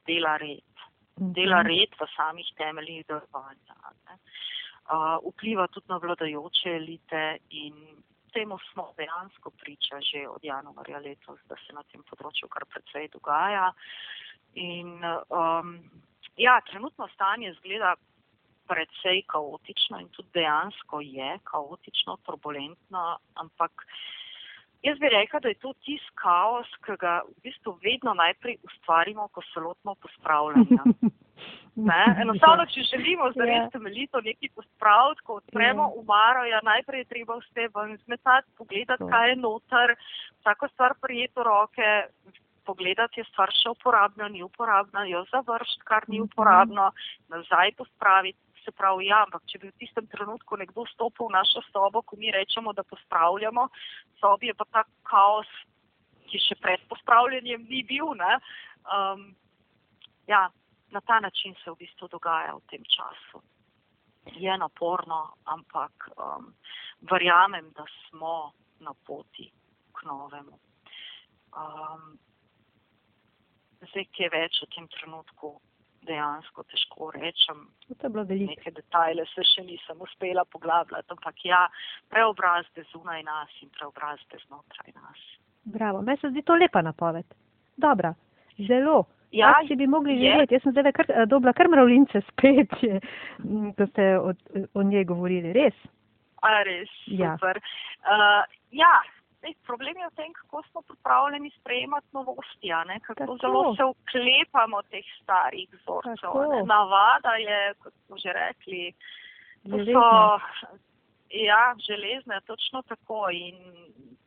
dela 0.08 0.38
red. 0.38 0.74
Mhm. 1.20 1.34
Dela 1.34 1.62
red 1.62 1.92
v 2.00 2.08
samih 2.16 2.48
temeljih 2.58 3.06
delovanja. 3.08 3.76
Uh, 4.92 5.20
vpliva 5.34 5.68
tudi 5.68 5.86
na 5.90 5.98
vladajoče 5.98 6.70
elite 6.76 7.38
in 7.50 7.74
temu 8.34 8.58
smo 8.72 8.92
dejansko 8.98 9.52
priča 9.62 10.00
že 10.12 10.28
od 10.28 10.44
januarja 10.44 11.00
letos, 11.00 11.40
da 11.50 11.56
se 11.66 11.74
na 11.74 11.84
tem 11.92 12.04
področju 12.04 12.50
kar 12.50 12.66
precej 12.66 13.10
dogaja. 13.14 13.72
In 14.60 15.00
um, 15.04 15.76
ja, 16.38 16.60
trenutno 16.70 17.08
stanje 17.14 17.54
zgleda 17.60 17.96
precej 18.72 19.24
kaotično 19.28 20.00
in 20.00 20.10
tudi 20.16 20.40
dejansko 20.40 21.02
je 21.04 21.38
kaotično, 21.44 22.18
turbulentno, 22.26 23.18
ampak 23.36 23.86
jaz 24.82 25.00
bi 25.00 25.10
rekla, 25.12 25.40
da 25.40 25.52
je 25.52 25.60
to 25.64 25.74
tisti 25.86 26.16
kaos, 26.20 26.70
ki 26.86 26.96
ga 27.00 27.22
v 27.28 27.36
bistvu 27.46 27.76
vedno 27.84 28.14
najprej 28.18 28.58
ustvarimo, 28.68 29.28
ko 29.36 29.44
se 29.52 29.60
lotimo 29.60 29.96
pospravljanja. 29.96 30.84
Ne? 31.76 32.04
Enostavno, 32.22 32.66
če 32.66 32.84
želimo 32.84 33.32
zares 33.32 33.64
Ja. 33.64 33.70
temeljito 33.70 34.22
nekaj 34.22 34.50
pospraviti, 34.56 35.22
ko 35.22 35.34
odpremo 35.36 35.84
Ja. 35.84 35.94
umaro, 35.96 36.44
ja, 36.46 36.60
najprej 36.64 37.00
je 37.00 37.06
treba 37.06 37.36
vse 37.36 37.68
ven 37.76 37.98
zmetati, 37.98 38.52
pogledati, 38.58 39.04
kaj 39.10 39.30
je 39.30 39.36
noter, 39.36 39.96
vsako 40.42 40.68
stvar 40.68 40.94
prijeti 41.02 41.40
v 41.40 41.44
roke, 41.44 41.90
pogledati, 42.66 43.20
je 43.20 43.26
stvar 43.26 43.50
še 43.52 43.70
uporabna, 43.70 44.28
ni 44.28 44.44
uporabna, 44.44 45.06
jo 45.06 45.26
završiti, 45.32 45.84
kar 45.84 46.04
ni 46.08 46.20
Mhm. 46.20 46.24
uporabno, 46.24 46.92
nazaj 47.30 47.72
pospraviti. 47.74 48.40
Se 48.62 48.72
pravi, 48.72 49.08
ja, 49.08 49.24
ampak 49.26 49.42
če 49.48 49.58
bi 49.58 49.68
v 49.68 49.78
tistem 49.80 50.06
trenutku 50.08 50.54
nekdo 50.58 50.86
stopil 50.86 51.26
v 51.28 51.34
našo 51.34 51.62
sobo, 51.72 52.02
ko 52.02 52.16
mi 52.16 52.30
rečemo, 52.32 52.74
da 52.74 52.84
pospravljamo, 52.84 53.64
sobi 54.20 54.48
je 54.48 54.54
pa 54.54 54.66
ta 54.72 54.84
kaos, 55.04 55.48
ki 56.30 56.38
še 56.38 56.56
pred 56.62 56.80
pospravljanjem 56.88 57.66
ni 57.66 57.82
bil. 57.84 58.14
Ne? 58.14 58.38
Um, 58.86 59.34
ja, 60.28 60.52
na 60.92 61.02
ta 61.02 61.20
način 61.20 61.56
se 61.64 61.72
v 61.72 61.76
bistvu 61.80 62.08
dogaja 62.08 62.56
v 62.56 62.62
tem 62.70 62.84
času. 62.96 63.42
Je 64.36 64.58
naporno, 64.58 65.34
ampak 65.46 66.10
um, 66.10 66.54
verjamem, 67.12 67.72
da 67.76 67.86
smo 67.90 68.52
na 68.80 68.94
poti 69.06 69.52
k 69.92 70.04
novemu. 70.06 70.60
Um, 71.52 72.18
zdaj, 73.90 74.06
kaj 74.18 74.30
več 74.32 74.62
v 74.62 74.70
tem 74.76 74.88
trenutku 74.88 75.56
dejansko 76.08 76.64
težko 76.64 77.12
rečem. 77.16 77.68
Je. 77.90 78.48
Neke 78.48 78.72
detajle 78.72 79.26
se 79.34 79.46
še 79.46 79.66
nisem 79.66 80.02
uspela 80.02 80.46
poglabljati, 80.46 81.14
ampak 81.14 81.46
ja, 81.46 81.62
preobrazbe 82.10 82.86
zunaj 82.92 83.24
nas 83.24 83.54
in 83.62 83.70
preobrazbe 83.78 84.42
znotraj 84.46 84.94
nas. 84.96 85.22
Bravo, 85.64 86.02
meni 86.02 86.18
se 86.22 86.32
zdi 86.34 86.42
to 86.42 86.58
lepa 86.58 86.82
napoved. 86.82 87.26
Dobra, 87.78 88.14
zelo. 88.68 89.04
Ja, 89.32 89.50
Akci 89.52 89.76
bi 89.76 89.88
mogli 89.88 90.14
je. 90.14 90.32
živeti. 90.32 90.54
Jaz 90.54 90.64
sem 90.64 90.72
zdaj 90.72 90.92
kar, 90.92 91.06
eh, 91.10 91.26
dobila 91.26 91.54
kar 91.54 91.68
mravljince 91.68 92.22
spet, 92.30 92.70
če, 92.80 93.00
m, 93.40 93.74
ko 93.74 93.88
ste 93.88 94.18
o, 94.20 94.34
o 94.74 94.84
njej 94.84 95.04
govorili. 95.06 95.54
Res? 95.54 95.74
A 96.42 96.64
res, 96.64 96.90
Ja. 97.08 97.36
super. 97.36 97.60
Uh, 98.02 98.44
ja, 98.72 98.92
zdaj, 99.38 99.54
problem 99.64 99.98
je 99.98 100.08
v 100.08 100.16
tem, 100.16 100.34
kako 100.34 100.64
smo 100.64 100.82
pripravljeni 100.82 101.52
sprejemati 101.52 102.08
novosti, 102.14 102.70
kako 103.02 103.20
Tako. 103.20 103.38
zelo 103.38 103.76
se 103.76 103.84
uklepamo 103.86 104.82
teh 104.84 105.06
starih 105.22 105.70
vzorcev. 105.74 106.66
Navada 106.66 107.36
je, 107.38 107.74
kot 107.80 107.94
smo 108.06 108.18
že 108.18 108.34
rekli, 108.34 108.94
to 109.64 109.78
so 109.86 110.40
ja, 111.30 111.76
železne, 111.80 112.42
točno 112.42 112.82
tako. 112.82 113.30
In 113.32 113.56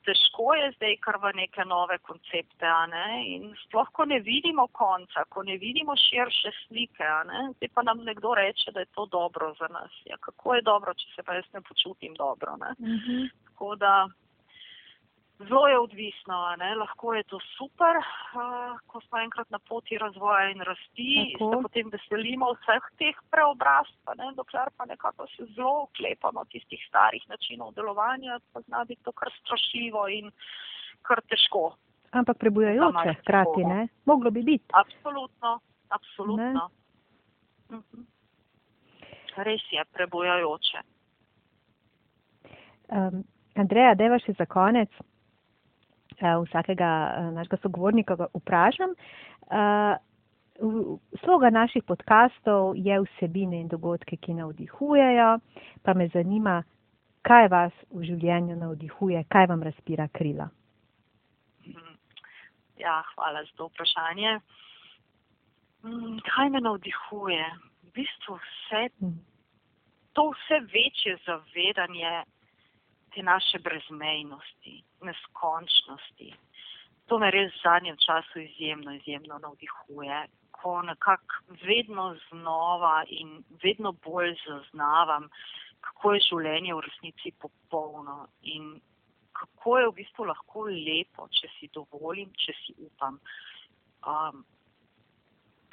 težko 0.07 0.55
je 0.55 0.71
zdaj 0.77 0.97
kar 1.05 1.19
v 1.23 1.33
neke 1.41 1.65
nove 1.69 1.99
koncepte, 2.07 2.67
a 2.67 2.87
ne? 2.91 3.07
In 3.35 3.55
sploh, 3.65 3.89
ko 3.93 4.07
ne 4.09 4.21
vidimo 4.25 4.67
konca, 4.73 5.25
ko 5.29 5.43
ne 5.43 5.57
vidimo 5.61 5.97
širše 5.97 6.53
slike, 6.65 7.09
ne? 7.31 7.47
Zdaj 7.57 7.73
pa 7.75 7.87
nam 7.89 8.05
nekdo 8.05 8.35
reče, 8.39 8.73
da 8.73 8.85
je 8.85 8.93
to 8.97 9.07
dobro 9.07 9.55
za 9.61 9.69
nas. 9.73 9.93
Ja, 10.11 10.17
kako 10.21 10.55
je 10.55 10.67
dobro, 10.67 10.95
če 10.95 11.09
se 11.15 11.23
pa 11.23 11.39
jaz 11.41 11.49
ne 11.55 11.65
počutim 11.65 12.15
dobro, 12.19 12.57
ne? 12.61 12.75
Mhm. 12.81 13.27
Tako 13.51 13.75
da 13.77 13.95
zelo 15.39 15.69
je 15.69 15.79
odvisno, 15.79 16.57
ne? 16.59 16.75
lahko 16.75 17.15
je 17.15 17.23
to 17.23 17.39
super, 17.59 17.97
uh, 17.99 18.79
ko 18.87 19.01
smo 19.01 19.19
enkrat 19.19 19.51
na 19.51 19.59
poti 19.59 19.99
razvoja 19.99 20.51
in 20.51 20.61
rasti, 20.63 21.33
Tako. 21.33 21.51
se 21.51 21.63
potem 21.63 21.91
veselimo 21.91 22.53
vseh 22.53 22.85
teh 22.99 23.17
preobrazb, 23.31 24.15
ne? 24.19 24.31
dokler 24.37 24.71
pa 24.77 24.87
nekako 24.87 25.27
se 25.37 25.47
zelo 25.57 25.83
oklepamo 25.83 26.45
tistih 26.45 26.85
starih 26.89 27.25
načinov 27.29 27.75
delovanja, 27.75 28.39
pa 28.53 28.61
zna 28.61 28.85
biti 28.85 29.03
to 29.03 29.13
kar 29.13 29.33
strašljivo 29.41 30.09
in 30.09 30.31
kar 31.03 31.21
težko. 31.29 31.75
Ampak 32.15 32.39
prebujajoče 32.39 33.15
hkrati, 33.21 33.65
ne? 33.65 33.89
Moglo 34.07 34.31
bi 34.31 34.43
biti. 34.43 34.71
Absolutno, 34.73 35.61
absolutno. 35.89 36.69
Mhm. 37.71 38.03
Res 39.37 39.63
je 39.71 39.85
prebujajoče. 39.93 40.79
Um, 42.89 43.25
Andreja, 43.59 43.95
deva 43.95 44.19
še 44.23 44.33
za 44.39 44.47
konec 44.47 44.91
vsakega 46.21 46.91
uh, 47.19 47.35
našega 47.35 47.57
sogovornika 47.63 48.15
vprašam. 48.35 48.95
V- 50.55 50.95
sloga 51.19 51.51
naših 51.51 51.83
podkastov 51.83 52.77
je 52.77 52.95
vsebine 53.01 53.59
in 53.61 53.69
dogodke, 53.69 54.17
ki 54.17 54.35
navdihujejo, 54.35 55.39
pa 55.83 55.95
me 55.95 56.07
zanima, 56.09 56.63
kaj 57.23 57.49
vas 57.49 57.73
v 57.91 58.05
življenju 58.05 58.57
navdihuje, 58.57 59.25
kaj 59.29 59.47
vam 59.47 59.63
razpira 59.63 60.09
krila. 60.09 60.47
Mhm. 61.67 61.97
Ja, 62.79 63.03
hvala 63.15 63.43
za 63.43 63.51
to 63.57 63.67
vprašanje. 63.67 64.39
Mm, 65.83 66.19
Kaj 66.25 66.51
me 66.51 66.61
navdihuje? 66.61 67.45
V 67.83 67.91
bistvu 67.93 68.39
vse, 68.39 68.89
Mm. 69.03 69.19
to 70.13 70.31
vse 70.31 70.61
večje 70.63 71.19
zavedanje 71.27 72.23
te 73.15 73.23
naše 73.23 73.59
brezmejnosti, 73.59 74.83
neskončnosti. 75.07 76.31
To 77.07 77.19
me 77.19 77.31
res 77.31 77.53
v 77.53 77.63
zadnjem 77.63 77.97
času 78.01 78.41
izjemno, 78.41 78.95
izjemno 78.97 79.39
navdihuje, 79.39 80.23
ko 80.51 80.83
nekako 80.83 81.59
vedno 81.63 82.17
znova 82.31 83.05
in 83.09 83.45
vedno 83.63 83.93
bolj 83.93 84.35
zaznavam, 84.47 85.29
kako 85.81 86.15
je 86.15 86.25
življenje 86.29 86.75
v 86.75 86.85
resnici 86.87 87.33
popolno 87.39 88.27
in 88.43 88.81
kako 89.35 89.79
je 89.79 89.89
v 89.89 89.95
bistvu 89.99 90.27
lahko 90.31 90.67
lepo, 90.71 91.29
če 91.29 91.51
si 91.59 91.69
dovolim, 91.75 92.31
če 92.39 92.55
si 92.63 92.75
upam. 92.87 93.19
Um, 94.07 94.45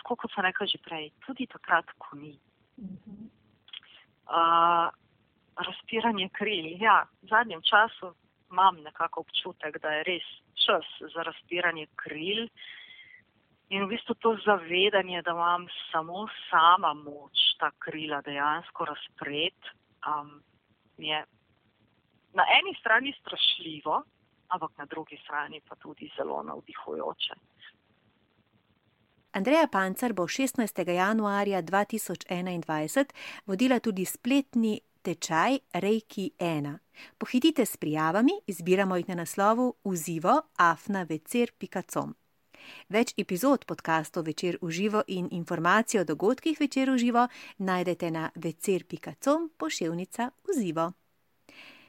tako 0.01 0.17
kot 0.23 0.33
sem 0.35 0.45
rekla 0.45 0.67
že 0.67 0.81
prej, 0.83 1.11
tudi 1.25 1.47
takrat, 1.47 1.87
ko 2.01 2.17
ni. 2.17 2.33
Uh, 4.27 4.89
razpiranje 5.63 6.29
kril. 6.33 6.75
Ja, 6.81 7.05
v 7.21 7.27
zadnjem 7.27 7.61
času 7.61 8.13
imam 8.51 8.81
nekako 8.83 9.23
občutek, 9.25 9.77
da 9.81 9.89
je 9.89 10.03
res 10.03 10.27
čas 10.65 10.85
za 11.13 11.23
razpiranje 11.23 11.87
kril. 11.95 12.47
In 13.71 13.85
v 13.85 13.93
bistvu 13.93 14.15
to 14.19 14.35
zavedanje, 14.45 15.21
da 15.21 15.31
imam 15.31 15.67
samo 15.91 16.27
sama 16.49 16.93
moč 16.93 17.55
ta 17.59 17.71
krila 17.79 18.21
dejansko 18.21 18.85
razpret, 18.85 19.71
um, 20.07 20.41
je 20.97 21.23
na 22.33 22.43
eni 22.57 22.75
strani 22.79 23.13
strašljivo, 23.21 24.03
ampak 24.47 24.71
na 24.77 24.85
drugi 24.85 25.17
strani 25.23 25.61
pa 25.69 25.75
tudi 25.75 26.11
zelo 26.17 26.43
navdihujoče. 26.43 27.33
Andreja 29.31 29.67
Pancar 29.71 30.13
bo 30.13 30.23
16. 30.27 30.89
januarja 30.89 31.61
2021 31.61 33.05
vodila 33.45 33.79
tudi 33.79 34.05
spletni 34.05 34.81
tečaj 35.01 35.59
Reiki 35.73 36.31
1. 36.39 36.77
Pohitite 37.17 37.65
s 37.65 37.77
prijavami, 37.77 38.31
izbiramo 38.47 38.95
jih 38.95 39.09
na 39.09 39.15
naslovu 39.15 39.73
uzivo 39.83 40.41
afnavecer.com. 40.55 42.15
Več 42.89 43.13
epizod 43.17 43.65
podkastov 43.65 44.25
Večer 44.29 44.57
v 44.61 44.71
živo 44.71 45.03
in 45.07 45.27
informacije 45.31 46.01
o 46.01 46.03
dogodkih 46.05 46.59
Večer 46.59 46.91
v 46.91 46.97
živo 46.97 47.27
najdete 47.57 48.11
na 48.11 48.29
vecer.com 48.35 49.49
pošiljka 49.57 50.29
uzivo. 50.49 50.91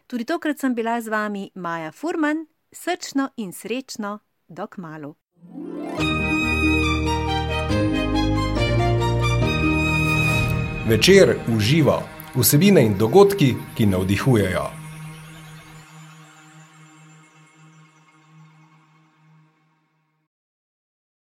Tudi 0.06 0.24
tokrat 0.24 0.58
sem 0.58 0.74
bila 0.74 1.00
z 1.00 1.08
vami 1.08 1.50
Maja 1.54 1.92
Furman, 1.92 2.46
srčno 2.72 3.28
in 3.36 3.52
srečno, 3.52 4.18
dok 4.48 4.76
malo. 4.76 5.14
Večer 10.88 11.38
uživa 11.56 12.21
vsebine 12.34 12.84
in 12.84 12.98
dogodki, 12.98 13.56
ki 13.74 13.86
navdihujejo. 13.86 14.81